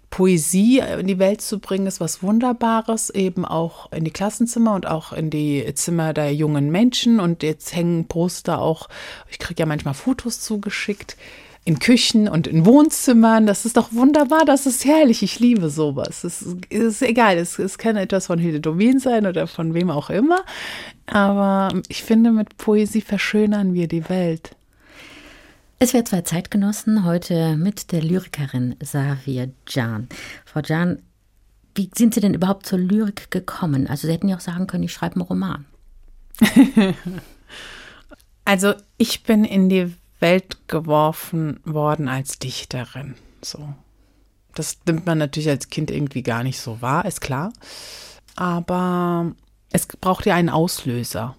[0.09, 4.85] Poesie in die Welt zu bringen, ist was Wunderbares, eben auch in die Klassenzimmer und
[4.85, 7.19] auch in die Zimmer der jungen Menschen.
[7.19, 8.89] Und jetzt hängen Poster auch,
[9.29, 11.17] ich kriege ja manchmal Fotos zugeschickt
[11.67, 13.45] in Küchen und in Wohnzimmern.
[13.45, 15.21] Das ist doch wunderbar, das ist herrlich.
[15.21, 16.23] Ich liebe sowas.
[16.23, 19.89] Es ist, ist egal, es, es kann etwas von Hilde Domin sein oder von wem
[19.89, 20.39] auch immer.
[21.07, 24.55] Aber ich finde, mit Poesie verschönern wir die Welt.
[25.77, 30.07] Es wäre zwei Zeitgenossen heute mit der Lyrikerin Savia Jan.
[30.45, 31.01] Frau Jan,
[31.75, 33.87] wie sind Sie denn überhaupt zur Lyrik gekommen?
[33.87, 35.65] Also Sie hätten ja auch sagen können, ich schreibe einen Roman.
[38.45, 43.15] also ich bin in die Welt geworfen worden als Dichterin.
[43.41, 43.73] So.
[44.55, 47.53] Das nimmt man natürlich als Kind irgendwie gar nicht so wahr, ist klar.
[48.35, 49.33] Aber
[49.71, 51.35] es braucht ja einen Auslöser.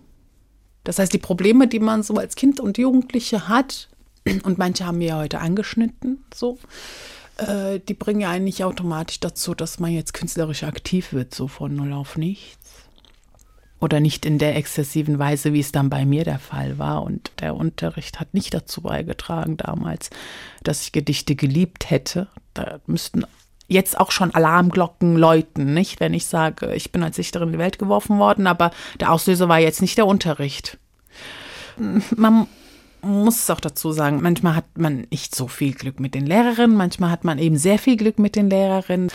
[0.84, 3.88] Das heißt, die Probleme, die man so als Kind und Jugendliche hat,
[4.44, 6.58] und manche haben wir ja heute angeschnitten, so,
[7.38, 11.48] äh, die bringen ja einen nicht automatisch dazu, dass man jetzt künstlerisch aktiv wird, so
[11.48, 12.58] von null auf nichts.
[13.80, 17.02] Oder nicht in der exzessiven Weise, wie es dann bei mir der Fall war.
[17.04, 20.10] Und der Unterricht hat nicht dazu beigetragen damals,
[20.64, 22.26] dass ich Gedichte geliebt hätte.
[22.54, 23.24] Da müssten
[23.68, 26.00] jetzt auch schon Alarmglocken läuten, nicht?
[26.00, 29.48] Wenn ich sage, ich bin als Dichterin in die Welt geworfen worden, aber der Auslöser
[29.48, 30.78] war jetzt nicht der Unterricht.
[32.16, 32.48] Man
[33.02, 36.76] muss es auch dazu sagen, manchmal hat man nicht so viel Glück mit den Lehrerinnen,
[36.76, 39.10] manchmal hat man eben sehr viel Glück mit den Lehrerinnen.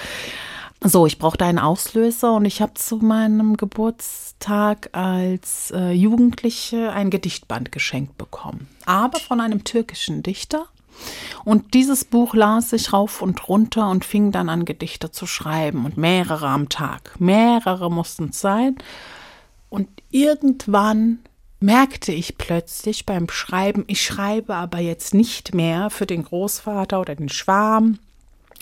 [0.86, 7.10] So, ich brauchte einen Auslöser und ich habe zu meinem Geburtstag als äh, Jugendliche ein
[7.10, 8.67] Gedichtband geschenkt bekommen.
[8.86, 10.65] Aber von einem türkischen Dichter.
[11.46, 15.86] Und dieses Buch las ich rauf und runter und fing dann an, Gedichte zu schreiben
[15.86, 17.15] und mehrere am Tag.
[17.17, 18.76] Mehrere mussten es sein.
[19.69, 21.19] Und irgendwann
[21.62, 27.15] merkte ich plötzlich beim Schreiben, ich schreibe aber jetzt nicht mehr für den Großvater oder
[27.15, 28.00] den Schwarm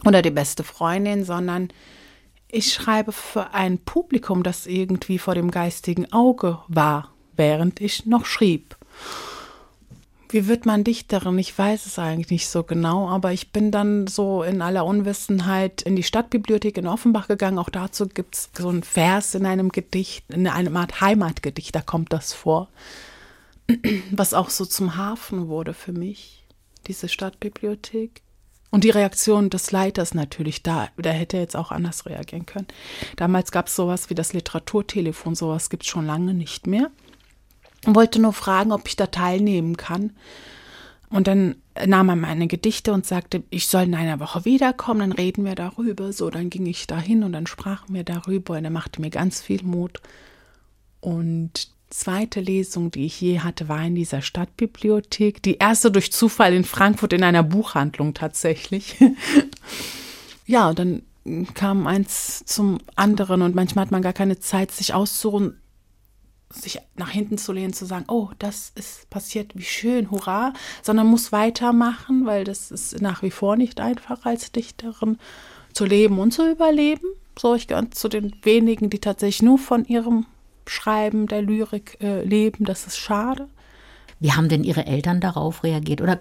[0.06, 1.70] oder die beste Freundin, sondern
[2.52, 8.26] ich schreibe für ein Publikum, das irgendwie vor dem geistigen Auge war, während ich noch
[8.26, 8.78] schrieb.
[10.30, 11.38] Wie wird man Dichterin?
[11.40, 15.82] Ich weiß es eigentlich nicht so genau, aber ich bin dann so in aller Unwissenheit
[15.82, 17.60] in die Stadtbibliothek in Offenbach gegangen.
[17.60, 21.82] Auch dazu gibt es so einen Vers in einem Gedicht, in einem Art Heimatgedicht, da
[21.82, 22.70] kommt das vor,
[24.12, 26.46] was auch so zum Hafen wurde für mich,
[26.88, 28.22] diese Stadtbibliothek.
[28.72, 32.68] Und die Reaktion des Leiters natürlich, da, der hätte jetzt auch anders reagieren können.
[33.18, 36.90] Damals gab es sowas wie das Literaturtelefon, sowas gibt es schon lange nicht mehr
[37.86, 40.14] und wollte nur fragen, ob ich da teilnehmen kann.
[41.10, 41.56] Und dann
[41.86, 45.56] nahm er meine Gedichte und sagte, ich soll in einer Woche wiederkommen, dann reden wir
[45.56, 46.14] darüber.
[46.14, 49.42] So, dann ging ich dahin und dann sprachen wir darüber und er machte mir ganz
[49.42, 50.02] viel Mut.
[51.02, 55.44] Und zweite Lesung, die ich je hatte, war in dieser Stadtbibliothek.
[55.44, 58.96] Die erste durch Zufall in Frankfurt in einer Buchhandlung tatsächlich.
[60.46, 61.04] ja, und dann
[61.54, 65.58] kam eins zum anderen und manchmal hat man gar keine Zeit, sich auszuruhen
[66.54, 71.08] sich nach hinten zu lehnen, zu sagen, oh, das ist passiert, wie schön, hurra, sondern
[71.08, 75.18] muss weitermachen, weil das ist nach wie vor nicht einfach als Dichterin
[75.74, 77.06] zu leben und zu überleben.
[77.40, 80.26] So, ich gehöre zu den wenigen, die tatsächlich nur von ihrem
[80.68, 82.66] Schreiben der Lyrik äh, leben.
[82.66, 83.48] Das ist schade.
[84.22, 86.00] Wie haben denn Ihre Eltern darauf reagiert?
[86.00, 86.20] Oder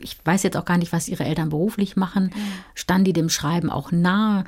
[0.00, 2.30] ich weiß jetzt auch gar nicht, was Ihre Eltern beruflich machen.
[2.74, 4.44] Standen die dem Schreiben auch nahe?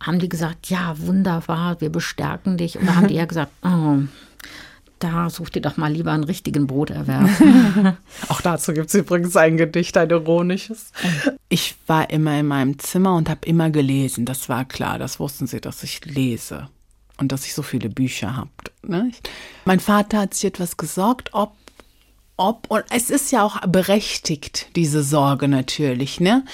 [0.00, 2.78] Haben die gesagt, ja, wunderbar, wir bestärken dich?
[2.78, 4.00] Oder haben die eher gesagt, oh,
[4.98, 7.28] da such dir doch mal lieber einen richtigen Broterwerb.
[8.28, 10.92] Auch dazu gibt es übrigens ein Gedicht, ein ironisches.
[11.48, 14.26] Ich war immer in meinem Zimmer und habe immer gelesen.
[14.26, 16.68] Das war klar, das wussten sie, dass ich lese
[17.22, 18.50] und dass ich so viele Bücher habe.
[18.86, 19.10] Ne?
[19.64, 21.52] Mein Vater hat sich etwas gesorgt, ob
[22.38, 26.44] ob und es ist ja auch berechtigt diese Sorge natürlich, ne?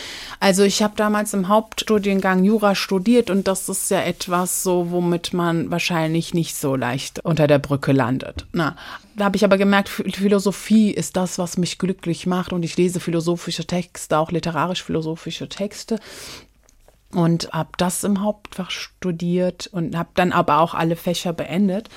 [0.41, 5.33] Also ich habe damals im Hauptstudiengang Jura studiert und das ist ja etwas so, womit
[5.33, 8.45] man wahrscheinlich nicht so leicht unter der Brücke landet.
[8.53, 8.77] Na,
[9.17, 13.01] da habe ich aber gemerkt, Philosophie ist das, was mich glücklich macht und ich lese
[13.01, 16.01] philosophische Texte, auch literarisch-philosophische Texte
[17.13, 21.89] und habe das im Hauptfach studiert und habe dann aber auch alle Fächer beendet.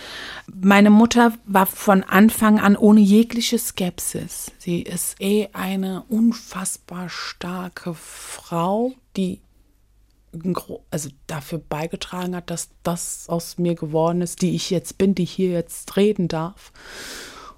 [0.48, 4.52] Meine Mutter war von Anfang an ohne jegliche Skepsis.
[4.58, 9.42] Sie ist eh eine unfassbar starke Frau, die
[10.92, 15.26] also dafür beigetragen hat, dass das aus mir geworden ist, die ich jetzt bin, die
[15.26, 16.72] hier jetzt reden darf.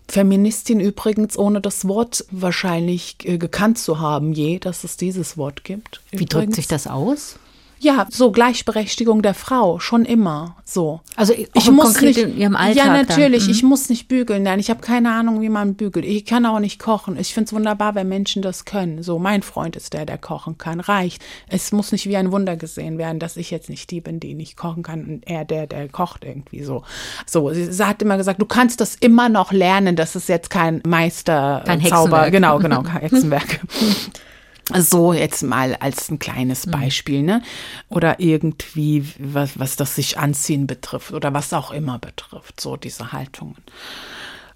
[0.08, 5.64] Feministin übrigens, ohne das Wort wahrscheinlich äh, gekannt zu haben, je, dass es dieses Wort
[5.64, 6.02] gibt.
[6.12, 7.38] Wie drückt sich das aus?
[7.84, 11.02] Ja, so Gleichberechtigung der Frau, schon immer so.
[11.18, 13.52] Also ich muss nicht in ihrem Alltag Ja, natürlich, mhm.
[13.52, 16.06] ich muss nicht bügeln, nein, ich habe keine Ahnung, wie man bügelt.
[16.06, 17.18] Ich kann auch nicht kochen.
[17.20, 19.04] Ich finde es wunderbar, wenn Menschen das können.
[19.04, 21.22] So, mein Freund ist der, der kochen kann, reicht.
[21.50, 24.34] Es muss nicht wie ein Wunder gesehen werden, dass ich jetzt nicht die bin, die
[24.34, 26.84] nicht kochen kann und er der, der kocht irgendwie so.
[27.26, 30.50] So, sie, sie hat immer gesagt, du kannst das immer noch lernen, das ist jetzt
[30.50, 33.60] kein Meister kein Zauber, genau, genau, kein Hexenwerk.
[34.72, 36.72] So jetzt mal als ein kleines mhm.
[36.72, 37.42] Beispiel, ne?
[37.90, 43.12] Oder irgendwie, was, was das sich anziehen betrifft oder was auch immer betrifft, so diese
[43.12, 43.58] Haltungen.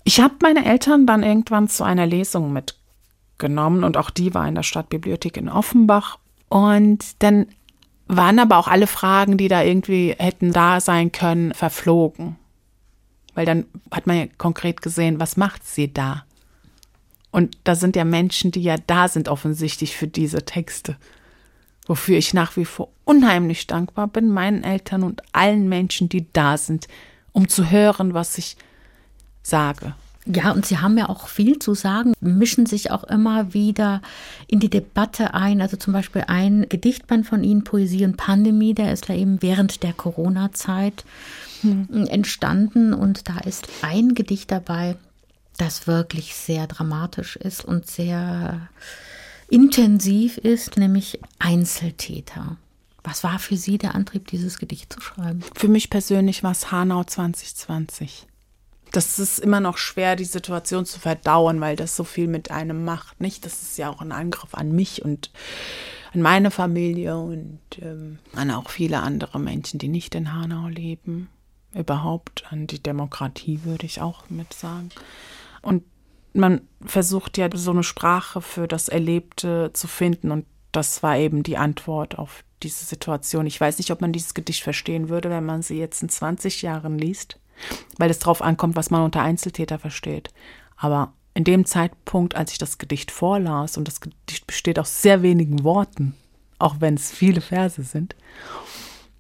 [0.06, 4.56] Ich habe meine Eltern dann irgendwann zu einer Lesung mitgenommen und auch die war in
[4.56, 6.18] der Stadtbibliothek in Offenbach.
[6.48, 7.48] Und dann
[8.08, 12.38] waren aber auch alle Fragen, die da irgendwie hätten da sein können, verflogen.
[13.34, 16.24] Weil dann hat man ja konkret gesehen, was macht sie da?
[17.32, 20.96] Und da sind ja Menschen, die ja da sind offensichtlich für diese Texte.
[21.86, 26.58] Wofür ich nach wie vor unheimlich dankbar bin, meinen Eltern und allen Menschen, die da
[26.58, 26.88] sind,
[27.32, 28.58] um zu hören, was ich
[29.42, 29.94] sage.
[30.26, 34.02] Ja, und Sie haben ja auch viel zu sagen, mischen sich auch immer wieder
[34.48, 35.62] in die Debatte ein.
[35.62, 39.84] Also zum Beispiel ein Gedichtband von Ihnen, Poesie und Pandemie, der ist ja eben während
[39.84, 41.06] der Corona-Zeit
[41.62, 42.08] hm.
[42.10, 42.94] entstanden.
[42.94, 44.98] Und da ist ein Gedicht dabei,
[45.58, 48.70] das wirklich sehr dramatisch ist und sehr
[49.50, 52.58] intensiv ist, nämlich Einzeltäter.
[53.04, 55.42] Was war für Sie der Antrieb, dieses Gedicht zu schreiben?
[55.56, 58.28] Für mich persönlich war es Hanau 2020
[58.92, 62.86] das ist immer noch schwer, die Situation zu verdauen, weil das so viel mit einem
[62.86, 63.20] macht.
[63.22, 63.46] Nicht?
[63.46, 65.32] Das ist ja auch ein Angriff an mich und
[66.14, 71.30] an meine Familie und ähm, an auch viele andere Menschen, die nicht in Hanau leben.
[71.74, 74.90] Überhaupt an die Demokratie, würde ich auch mit sagen.
[75.68, 75.84] Und
[76.34, 81.44] man versucht ja so eine Sprache für das Erlebte zu finden und das war eben
[81.44, 83.46] die Antwort auf diese Situation.
[83.46, 86.62] Ich weiß nicht, ob man dieses Gedicht verstehen würde, wenn man sie jetzt in 20
[86.62, 87.40] Jahren liest
[87.98, 90.30] weil es darauf ankommt, was man unter Einzeltäter versteht.
[90.76, 95.22] Aber in dem Zeitpunkt, als ich das Gedicht vorlas, und das Gedicht besteht aus sehr
[95.22, 96.16] wenigen Worten,
[96.60, 98.16] auch wenn es viele Verse sind,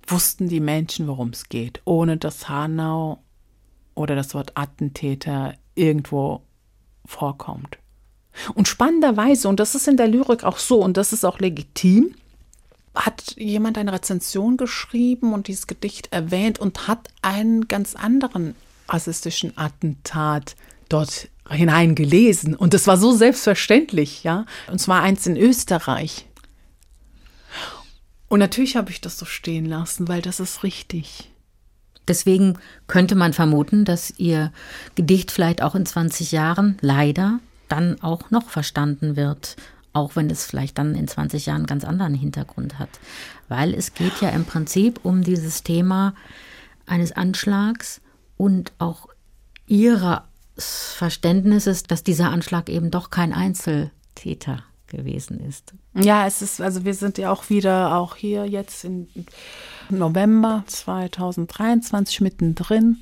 [0.07, 3.23] wussten die Menschen, worum es geht, ohne dass Hanau
[3.93, 6.42] oder das Wort Attentäter irgendwo
[7.06, 7.78] vorkommt.
[8.54, 12.13] Und spannenderweise, und das ist in der Lyrik auch so, und das ist auch legitim,
[12.94, 18.56] hat jemand eine Rezension geschrieben und dieses Gedicht erwähnt und hat einen ganz anderen
[18.90, 20.56] rassistischen Attentat
[20.90, 22.56] dort hineingelesen.
[22.56, 24.46] Und das war so selbstverständlich, ja.
[24.72, 26.26] Und zwar eins in Österreich.
[28.28, 31.32] Und natürlich habe ich das so stehen lassen, weil das ist richtig.
[32.08, 34.52] Deswegen könnte man vermuten, dass Ihr
[34.96, 37.39] Gedicht vielleicht auch in 20 Jahren leider
[37.70, 39.58] dann auch noch verstanden wird
[39.98, 42.89] auch wenn es vielleicht dann in 20 Jahren einen ganz anderen Hintergrund hat.
[43.48, 46.13] Weil es geht ja im Prinzip um dieses Thema
[46.86, 48.00] eines Anschlags
[48.38, 49.08] und auch
[49.65, 50.22] ihres
[50.58, 55.73] Verständnisses, dass dieser Anschlag eben doch kein Einzeltäter gewesen ist.
[55.93, 59.08] Ja, es ist, also wir sind ja auch wieder auch hier jetzt im
[59.89, 62.97] November 2023 mittendrin,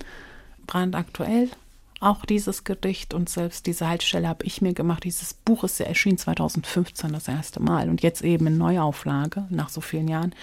[0.67, 1.49] brandaktuell
[1.99, 5.03] auch dieses Gedicht und selbst diese Haltestelle habe ich mir gemacht.
[5.03, 9.69] Dieses Buch ist ja erschienen 2015 das erste Mal und jetzt eben in Neuauflage nach
[9.69, 10.35] so vielen Jahren.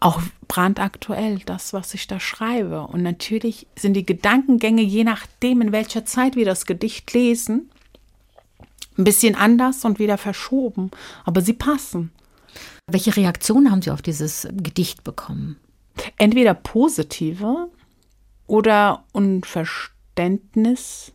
[0.00, 2.82] Auch brandaktuell, das, was ich da schreibe.
[2.82, 7.70] Und natürlich sind die Gedankengänge, je nachdem, in welcher Zeit wir das Gedicht lesen,
[8.98, 10.90] ein bisschen anders und wieder verschoben.
[11.24, 12.10] Aber sie passen.
[12.86, 15.56] Welche Reaktion haben Sie auf dieses Gedicht bekommen?
[16.16, 17.68] Entweder positive
[18.46, 21.12] oder unverständliche Verständnis.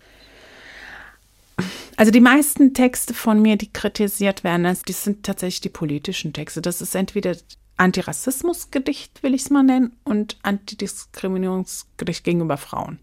[1.97, 6.33] Also die meisten Texte von mir, die kritisiert werden, also die sind tatsächlich die politischen
[6.33, 6.61] Texte.
[6.61, 7.35] Das ist entweder
[7.77, 12.99] Antirassismusgedicht, will ich es mal nennen, und Antidiskriminierungsgedicht gegenüber Frauen.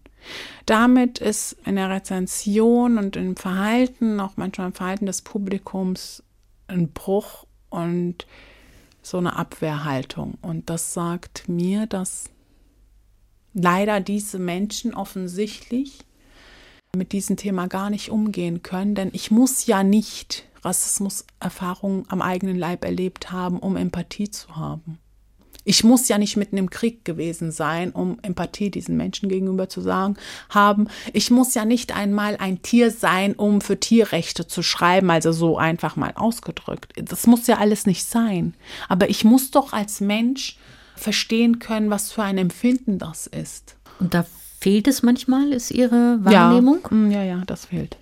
[0.65, 6.23] Damit ist in der Rezension und im Verhalten, auch manchmal im Verhalten des Publikums,
[6.67, 8.27] ein Bruch und
[9.01, 10.37] so eine Abwehrhaltung.
[10.41, 12.29] Und das sagt mir, dass
[13.53, 15.99] leider diese Menschen offensichtlich
[16.95, 22.57] mit diesem Thema gar nicht umgehen können, denn ich muss ja nicht Rassismuserfahrungen am eigenen
[22.57, 24.99] Leib erlebt haben, um Empathie zu haben.
[25.63, 29.81] Ich muss ja nicht mitten im Krieg gewesen sein, um Empathie diesen Menschen gegenüber zu
[29.81, 30.15] sagen
[30.49, 30.87] haben.
[31.13, 35.57] Ich muss ja nicht einmal ein Tier sein, um für Tierrechte zu schreiben, also so
[35.57, 36.93] einfach mal ausgedrückt.
[36.95, 38.55] Das muss ja alles nicht sein.
[38.89, 40.57] Aber ich muss doch als Mensch
[40.95, 43.75] verstehen können, was für ein Empfinden das ist.
[43.99, 44.25] Und da
[44.59, 46.79] fehlt es manchmal, ist Ihre Wahrnehmung?
[46.89, 47.97] Ja, mm, ja, ja das fehlt.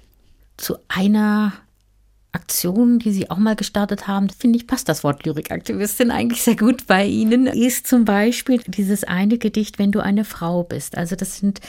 [0.58, 1.54] Zu einer
[2.32, 6.56] Aktion, die Sie auch mal gestartet haben, finde ich, passt das Wort Lyrikaktivistin eigentlich sehr
[6.56, 10.96] gut bei Ihnen, ist zum Beispiel dieses eine Gedicht, wenn du eine Frau bist.
[10.96, 11.60] Also das sind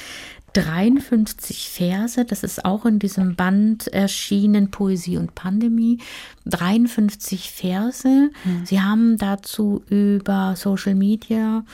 [0.52, 5.98] 53 Verse, das ist auch in diesem Band erschienen, Poesie und Pandemie.
[6.46, 8.08] 53 Verse.
[8.08, 8.66] Mhm.
[8.66, 11.64] Sie haben dazu über Social Media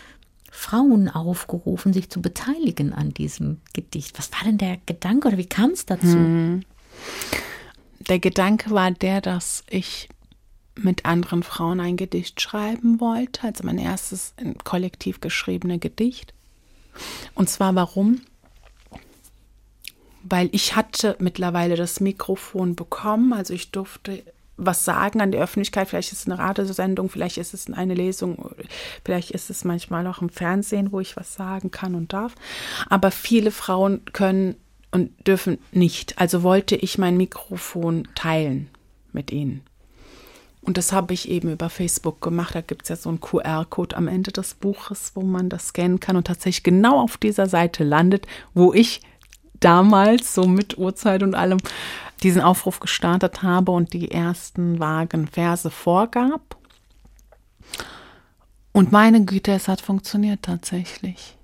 [0.50, 4.18] Frauen aufgerufen, sich zu beteiligen an diesem Gedicht.
[4.18, 6.06] Was war denn der Gedanke oder wie kam es dazu?
[6.06, 6.62] Mhm.
[8.08, 10.08] Der Gedanke war der, dass ich
[10.74, 16.34] mit anderen Frauen ein Gedicht schreiben wollte, also mein erstes kollektiv geschriebene Gedicht.
[17.34, 18.20] Und zwar warum?
[20.28, 24.22] weil ich hatte mittlerweile das Mikrofon bekommen, also ich durfte
[24.58, 25.86] was sagen an die Öffentlichkeit.
[25.88, 28.54] Vielleicht ist es eine Radiosendung, vielleicht ist es eine Lesung,
[29.04, 32.34] vielleicht ist es manchmal auch im Fernsehen, wo ich was sagen kann und darf.
[32.88, 34.56] Aber viele Frauen können
[34.96, 36.18] und dürfen nicht.
[36.18, 38.68] Also wollte ich mein Mikrofon teilen
[39.12, 39.60] mit ihnen.
[40.62, 42.54] Und das habe ich eben über Facebook gemacht.
[42.54, 46.00] Da gibt es ja so einen QR-Code am Ende des Buches, wo man das scannen
[46.00, 49.02] kann und tatsächlich genau auf dieser Seite landet, wo ich
[49.60, 51.58] damals, so mit Uhrzeit und allem,
[52.22, 56.56] diesen Aufruf gestartet habe und die ersten vagen Verse vorgab.
[58.72, 61.35] Und meine Güte, es hat funktioniert tatsächlich.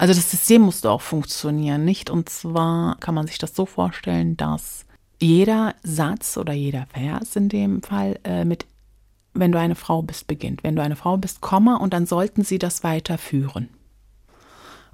[0.00, 2.08] Also das System musste auch funktionieren, nicht?
[2.08, 4.86] Und zwar kann man sich das so vorstellen, dass
[5.20, 8.64] jeder Satz oder jeder Vers in dem Fall äh, mit
[9.34, 10.64] wenn du eine Frau bist beginnt.
[10.64, 13.68] Wenn du eine Frau bist, Komma, und dann sollten sie das weiterführen.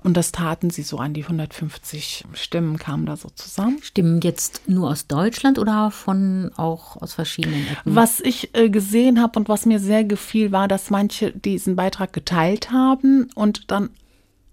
[0.03, 3.79] Und das taten sie so an die 150 Stimmen kamen da so zusammen.
[3.83, 7.95] Stimmen jetzt nur aus Deutschland oder von auch aus verschiedenen Ecken?
[7.95, 12.13] Was ich äh, gesehen habe und was mir sehr gefiel, war, dass manche diesen Beitrag
[12.13, 13.91] geteilt haben und dann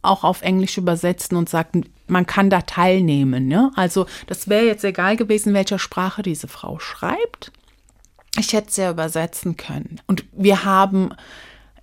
[0.04, 3.50] auch auf Englisch übersetzten und sagten, man kann da teilnehmen.
[3.50, 3.72] Ja?
[3.76, 7.52] Also das wäre jetzt egal gewesen, welcher Sprache diese Frau schreibt.
[8.38, 10.02] Ich hätte es ja übersetzen können.
[10.08, 11.14] Und wir haben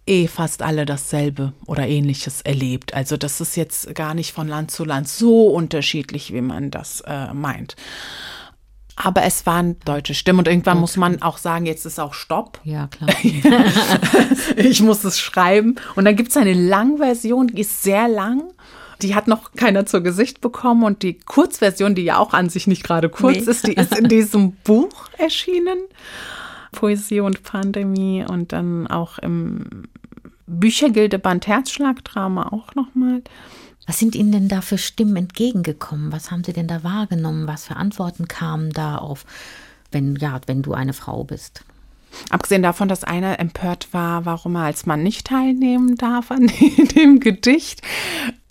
[0.06, 2.94] eh fast alle dasselbe oder ähnliches erlebt.
[2.94, 7.02] Also das ist jetzt gar nicht von Land zu Land so unterschiedlich, wie man das
[7.06, 7.76] äh, meint.
[9.02, 10.80] Aber es waren deutsche Stimmen und irgendwann okay.
[10.80, 12.60] muss man auch sagen, jetzt ist auch Stopp.
[12.64, 13.08] Ja, klar.
[14.56, 15.76] ich muss es schreiben.
[15.96, 18.42] Und dann gibt es eine Langversion, die ist sehr lang.
[19.00, 20.84] Die hat noch keiner zu Gesicht bekommen.
[20.84, 23.50] Und die Kurzversion, die ja auch an sich nicht gerade kurz nee.
[23.50, 25.78] ist, die ist in diesem Buch erschienen.
[26.72, 29.84] Poesie und Pandemie und dann auch im
[30.46, 33.22] Büchergildeband Herzschlagdrama auch nochmal.
[33.90, 36.12] Was sind Ihnen denn da für Stimmen entgegengekommen?
[36.12, 37.48] Was haben Sie denn da wahrgenommen?
[37.48, 39.26] Was für Antworten kamen da auf,
[39.90, 41.64] wenn, ja, wenn du eine Frau bist?
[42.28, 46.46] Abgesehen davon, dass einer empört war, warum er als Mann nicht teilnehmen darf an
[46.94, 47.82] dem Gedicht.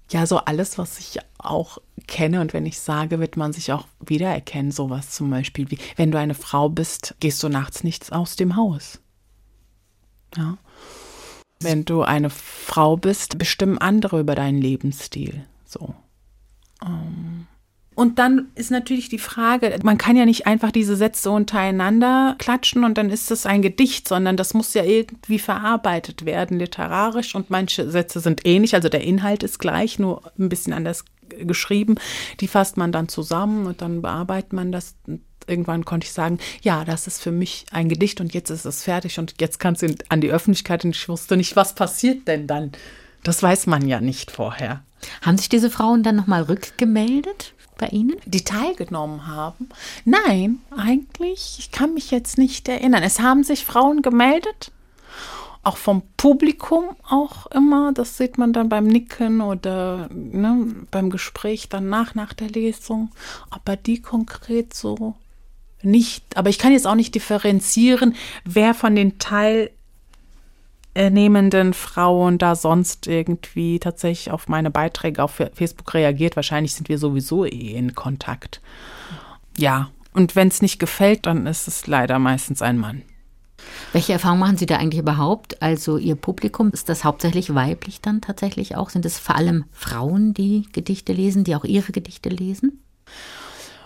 [0.09, 3.87] Ja, so alles, was ich auch kenne und wenn ich sage, wird man sich auch
[4.05, 4.73] wiedererkennen.
[4.73, 8.57] Sowas zum Beispiel wie, wenn du eine Frau bist, gehst du nachts nichts aus dem
[8.57, 8.99] Haus.
[10.35, 10.57] Ja.
[11.61, 15.45] Wenn du eine Frau bist, bestimmen andere über deinen Lebensstil.
[15.65, 15.93] So.
[16.81, 16.87] Um.
[16.87, 17.47] Ähm.
[17.99, 22.85] Und dann ist natürlich die Frage, man kann ja nicht einfach diese Sätze untereinander klatschen
[22.85, 27.35] und dann ist das ein Gedicht, sondern das muss ja irgendwie verarbeitet werden, literarisch.
[27.35, 31.95] Und manche Sätze sind ähnlich, also der Inhalt ist gleich, nur ein bisschen anders geschrieben.
[32.39, 34.95] Die fasst man dann zusammen und dann bearbeitet man das.
[35.49, 38.83] Irgendwann konnte ich sagen, ja, das ist für mich ein Gedicht und jetzt ist es
[38.83, 42.47] fertig und jetzt kannst du an die Öffentlichkeit und ich wusste nicht, was passiert denn
[42.47, 42.71] dann.
[43.23, 44.83] Das weiß man ja nicht vorher.
[45.21, 47.53] Haben sich diese Frauen dann nochmal rückgemeldet?
[47.79, 48.17] bei Ihnen?
[48.25, 49.69] Die teilgenommen haben?
[50.05, 53.01] Nein, eigentlich, ich kann mich jetzt nicht erinnern.
[53.01, 54.71] Es haben sich Frauen gemeldet,
[55.63, 57.91] auch vom Publikum auch immer.
[57.93, 63.11] Das sieht man dann beim Nicken oder ne, beim Gespräch danach, nach der Lesung.
[63.49, 65.15] Aber die konkret so
[65.81, 66.37] nicht.
[66.37, 68.15] Aber ich kann jetzt auch nicht differenzieren,
[68.45, 69.71] wer von den Teil
[70.95, 76.35] nehmenden Frauen da sonst irgendwie tatsächlich auf meine Beiträge auf Facebook reagiert.
[76.35, 78.59] Wahrscheinlich sind wir sowieso eh in Kontakt.
[79.55, 83.03] Ja, und wenn es nicht gefällt, dann ist es leider meistens ein Mann.
[83.93, 85.61] Welche Erfahrungen machen Sie da eigentlich überhaupt?
[85.61, 88.89] Also Ihr Publikum, ist das hauptsächlich weiblich dann tatsächlich auch?
[88.89, 92.83] Sind es vor allem Frauen, die Gedichte lesen, die auch Ihre Gedichte lesen?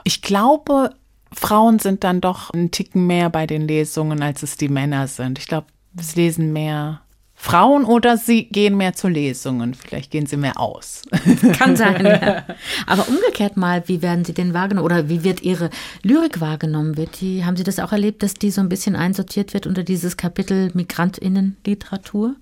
[0.03, 0.91] Ich glaube,
[1.33, 5.39] Frauen sind dann doch einen Ticken mehr bei den Lesungen, als es die Männer sind.
[5.39, 5.67] Ich glaube,
[5.97, 7.01] es lesen mehr
[7.35, 9.73] Frauen oder sie gehen mehr zu Lesungen.
[9.73, 11.01] Vielleicht gehen sie mehr aus.
[11.57, 12.43] Kann sein, ja.
[12.87, 15.69] Aber umgekehrt mal, wie werden Sie denn wahrgenommen oder wie wird Ihre
[16.03, 16.95] Lyrik wahrgenommen?
[16.95, 19.83] Wird die, haben Sie das auch erlebt, dass die so ein bisschen einsortiert wird unter
[19.83, 22.35] dieses Kapitel Migrantinnenliteratur?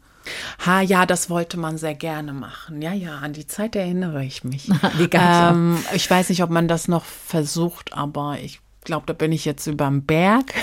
[0.65, 2.83] Ha, ja, das wollte man sehr gerne machen.
[2.83, 4.69] Ja, ja, an die Zeit erinnere ich mich.
[5.13, 9.45] ähm, ich weiß nicht, ob man das noch versucht, aber ich glaube, da bin ich
[9.45, 10.53] jetzt überm Berg.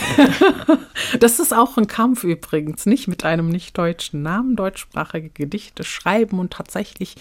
[1.21, 6.53] das ist auch ein Kampf übrigens, nicht mit einem nicht-deutschen Namen, deutschsprachige Gedichte schreiben und
[6.53, 7.17] tatsächlich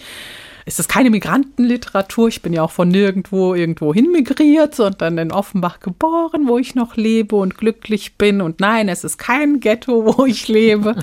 [0.66, 2.28] ist es keine Migrantenliteratur.
[2.28, 6.74] Ich bin ja auch von nirgendwo irgendwo hin migriert, sondern in Offenbach geboren, wo ich
[6.74, 8.42] noch lebe und glücklich bin.
[8.42, 10.94] Und nein, es ist kein Ghetto, wo ich lebe.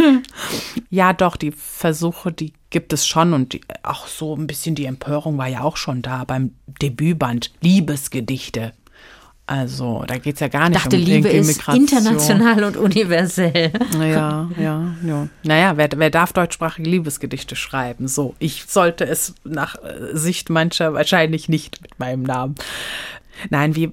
[0.90, 4.84] ja, doch, die Versuche, die gibt es schon und die, auch so ein bisschen die
[4.84, 8.72] Empörung war ja auch schon da beim Debütband Liebesgedichte
[9.46, 11.82] also da geht es ja gar nicht dachte, um Liebe ist Migration.
[11.82, 13.72] international und universell.
[13.98, 15.28] Ja, ja, ja.
[15.44, 18.08] Naja, wer, wer darf deutschsprachige Liebesgedichte schreiben?
[18.08, 22.56] So, ich sollte es nach äh, Sicht mancher wahrscheinlich nicht mit meinem Namen.
[23.50, 23.92] Nein, wir,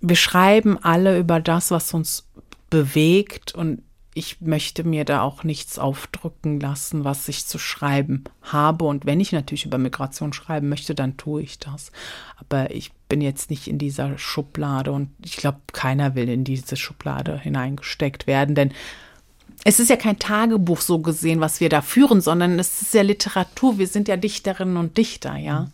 [0.00, 2.26] wir schreiben alle über das, was uns
[2.68, 3.82] bewegt und
[4.18, 8.84] ich möchte mir da auch nichts aufdrücken lassen, was ich zu schreiben habe.
[8.84, 11.92] Und wenn ich natürlich über Migration schreiben möchte, dann tue ich das.
[12.36, 16.76] Aber ich bin jetzt nicht in dieser Schublade und ich glaube, keiner will in diese
[16.76, 18.72] Schublade hineingesteckt werden, denn
[19.64, 23.02] es ist ja kein Tagebuch so gesehen, was wir da führen, sondern es ist ja
[23.02, 23.78] Literatur.
[23.78, 25.68] Wir sind ja Dichterinnen und Dichter, ja.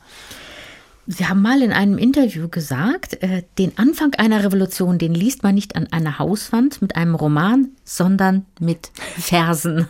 [1.06, 5.54] Sie haben mal in einem Interview gesagt, äh, den Anfang einer Revolution, den liest man
[5.54, 9.86] nicht an einer Hauswand mit einem Roman, sondern mit Versen.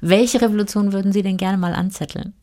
[0.00, 2.34] Welche Revolution würden Sie denn gerne mal anzetteln?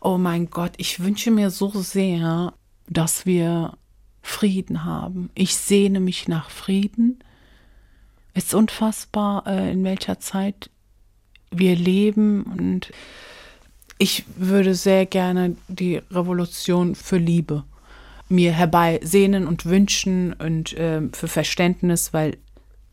[0.00, 2.54] Oh mein Gott, ich wünsche mir so sehr,
[2.88, 3.76] dass wir
[4.22, 5.30] Frieden haben.
[5.34, 7.20] Ich sehne mich nach Frieden.
[8.34, 10.70] Es ist unfassbar, äh, in welcher Zeit
[11.50, 12.90] wir leben und
[14.00, 17.64] ich würde sehr gerne die Revolution für Liebe
[18.30, 22.38] mir herbeisehnen und wünschen und äh, für Verständnis, weil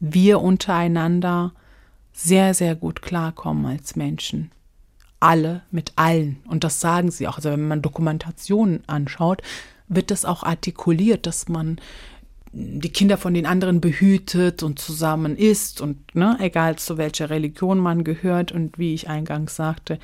[0.02, 1.54] wir untereinander
[2.12, 4.52] sehr, sehr gut klarkommen als Menschen.
[5.22, 6.40] Alle mit allen.
[6.46, 7.38] Und das sagen sie auch.
[7.38, 9.42] Also wenn man Dokumentationen anschaut,
[9.88, 11.80] wird das auch artikuliert, dass man
[12.52, 17.80] die Kinder von den anderen behütet und zusammen isst und ne, egal zu welcher Religion
[17.80, 20.00] man gehört und wie ich eingangs sagte,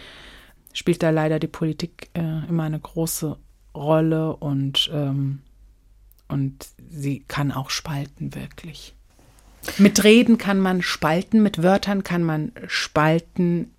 [0.73, 3.37] spielt da leider die Politik äh, immer eine große
[3.75, 5.39] Rolle und, ähm,
[6.27, 8.95] und sie kann auch spalten, wirklich.
[9.77, 13.71] Mit Reden kann man spalten, mit Wörtern kann man spalten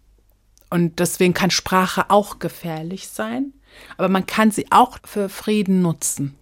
[0.70, 3.53] und deswegen kann Sprache auch gefährlich sein,
[3.97, 6.34] aber man kann sie auch für Frieden nutzen.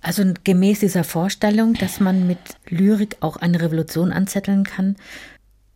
[0.00, 2.38] Also gemäß dieser Vorstellung, dass man mit
[2.68, 4.96] Lyrik auch eine Revolution anzetteln kann,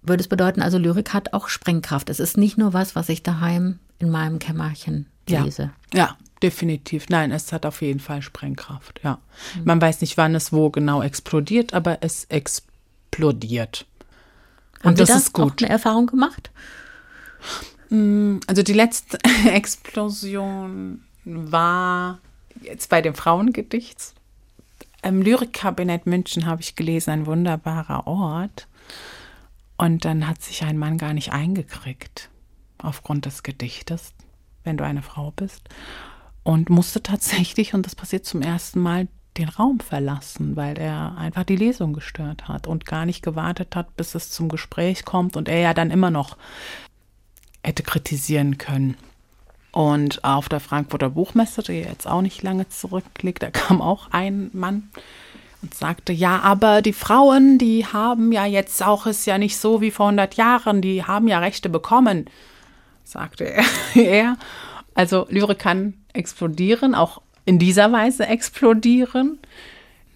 [0.08, 2.10] würde es bedeuten, also Lyrik hat auch Sprengkraft.
[2.10, 5.70] Es ist nicht nur was, was ich daheim in meinem Kämmerchen lese.
[5.92, 7.08] Ja, definitiv.
[7.08, 9.18] Nein, es hat auf jeden Fall Sprengkraft, ja.
[9.56, 9.64] Mhm.
[9.64, 13.86] Man weiß nicht, wann es wo genau explodiert, aber es explodiert.
[14.80, 15.52] Haben Und das, das ist gut.
[15.52, 16.50] Auch eine Erfahrung gemacht?
[17.90, 19.18] Mm, also die letzte
[19.50, 22.18] Explosion war
[22.62, 24.14] jetzt bei dem Frauengedicht.
[25.02, 28.66] Im Lyrikkabinett München habe ich gelesen, ein wunderbarer Ort.
[29.78, 32.28] Und dann hat sich ein Mann gar nicht eingekriegt
[32.78, 34.12] aufgrund des Gedichtes,
[34.64, 35.68] wenn du eine Frau bist.
[36.42, 41.44] Und musste tatsächlich, und das passiert zum ersten Mal, den Raum verlassen, weil er einfach
[41.44, 45.48] die Lesung gestört hat und gar nicht gewartet hat, bis es zum Gespräch kommt und
[45.48, 46.36] er ja dann immer noch
[47.62, 48.96] hätte kritisieren können.
[49.70, 54.50] Und auf der Frankfurter Buchmesse, die jetzt auch nicht lange zurückliegt, da kam auch ein
[54.52, 54.90] Mann
[55.62, 59.80] und sagte, ja, aber die Frauen, die haben ja jetzt auch, ist ja nicht so
[59.80, 62.26] wie vor 100 Jahren, die haben ja Rechte bekommen,
[63.04, 63.54] sagte
[63.94, 64.36] er.
[64.94, 69.38] Also Lyrik kann explodieren, auch in dieser Weise explodieren.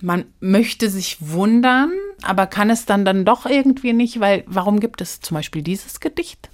[0.01, 5.01] Man möchte sich wundern, aber kann es dann dann doch irgendwie nicht, weil warum gibt
[5.01, 6.51] es zum Beispiel dieses Gedicht?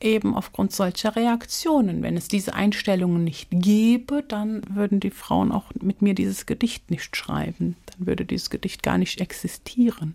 [0.00, 2.02] Eben aufgrund solcher Reaktionen.
[2.02, 6.90] Wenn es diese Einstellungen nicht gäbe, dann würden die Frauen auch mit mir dieses Gedicht
[6.90, 7.76] nicht schreiben.
[7.86, 10.14] Dann würde dieses Gedicht gar nicht existieren.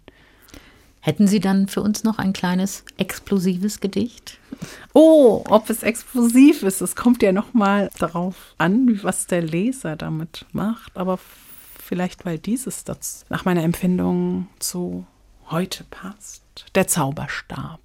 [1.06, 4.40] Hätten Sie dann für uns noch ein kleines explosives Gedicht?
[4.92, 9.96] Oh, ob es explosiv ist, es kommt ja noch mal darauf an, was der Leser
[9.96, 10.98] damit macht.
[10.98, 11.20] Aber
[11.80, 15.06] vielleicht, weil dieses das nach meiner Empfindung zu
[15.52, 16.44] heute passt.
[16.74, 17.85] Der Zauberstab.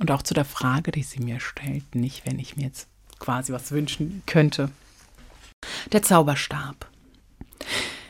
[0.00, 2.88] Und auch zu der Frage, die sie mir stellt, nicht wenn ich mir jetzt
[3.18, 4.70] quasi was wünschen könnte.
[5.92, 6.88] Der Zauberstab.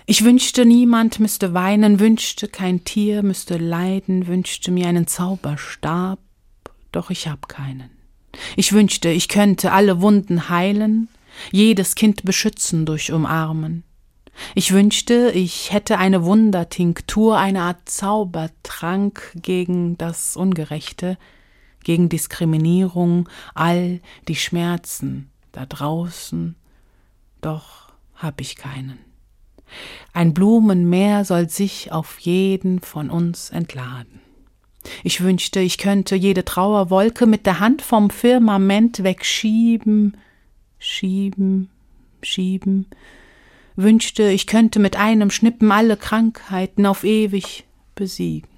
[0.07, 6.21] Ich wünschte, niemand müsste weinen, wünschte, kein Tier müsste leiden, wünschte mir einen Zauberstab,
[6.93, 7.91] doch ich hab keinen.
[8.57, 11.09] Ich wünschte, ich könnte alle Wunden heilen,
[11.51, 13.83] jedes Kind beschützen durch Umarmen.
[14.55, 21.19] Ich wünschte, ich hätte eine Wundertinktur, eine Art Zaubertrank gegen das Ungerechte,
[21.85, 26.57] gegen Diskriminierung, all die Schmerzen da draußen,
[27.41, 28.99] doch hab ich keinen.
[30.13, 34.21] Ein Blumenmeer soll sich auf jeden von uns entladen.
[35.05, 40.17] Ich wünschte, ich könnte jede Trauerwolke mit der Hand vom Firmament wegschieben,
[40.79, 41.69] schieben,
[42.23, 42.87] schieben,
[43.77, 47.65] wünschte, ich könnte mit einem Schnippen alle Krankheiten auf ewig
[47.95, 48.50] besiegen.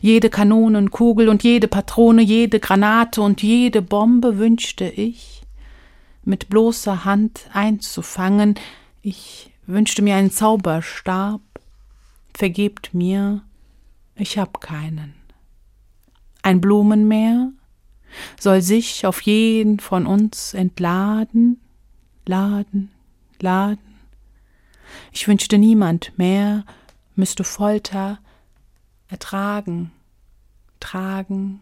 [0.00, 5.42] Jede Kanonenkugel und jede Patrone, jede Granate und jede Bombe wünschte ich
[6.24, 8.54] mit bloßer Hand einzufangen.
[9.02, 11.40] Ich wünschte mir einen Zauberstab.
[12.34, 13.42] Vergebt mir,
[14.16, 15.14] ich hab keinen.
[16.42, 17.52] Ein Blumenmeer
[18.38, 21.60] soll sich auf jeden von uns entladen,
[22.26, 22.90] laden,
[23.40, 23.78] laden.
[25.12, 26.64] Ich wünschte niemand mehr
[27.14, 28.18] müsste Folter
[29.10, 29.90] ertragen,
[30.78, 31.60] tragen,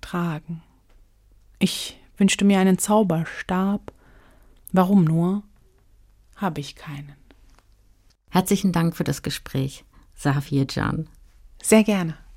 [0.00, 0.62] tragen.
[1.58, 3.92] Ich wünschte mir einen Zauberstab.
[4.72, 5.42] Warum nur?
[6.36, 7.16] Habe ich keinen.
[8.30, 11.08] Herzlichen Dank für das Gespräch, Safir Can.
[11.62, 12.16] Sehr gerne.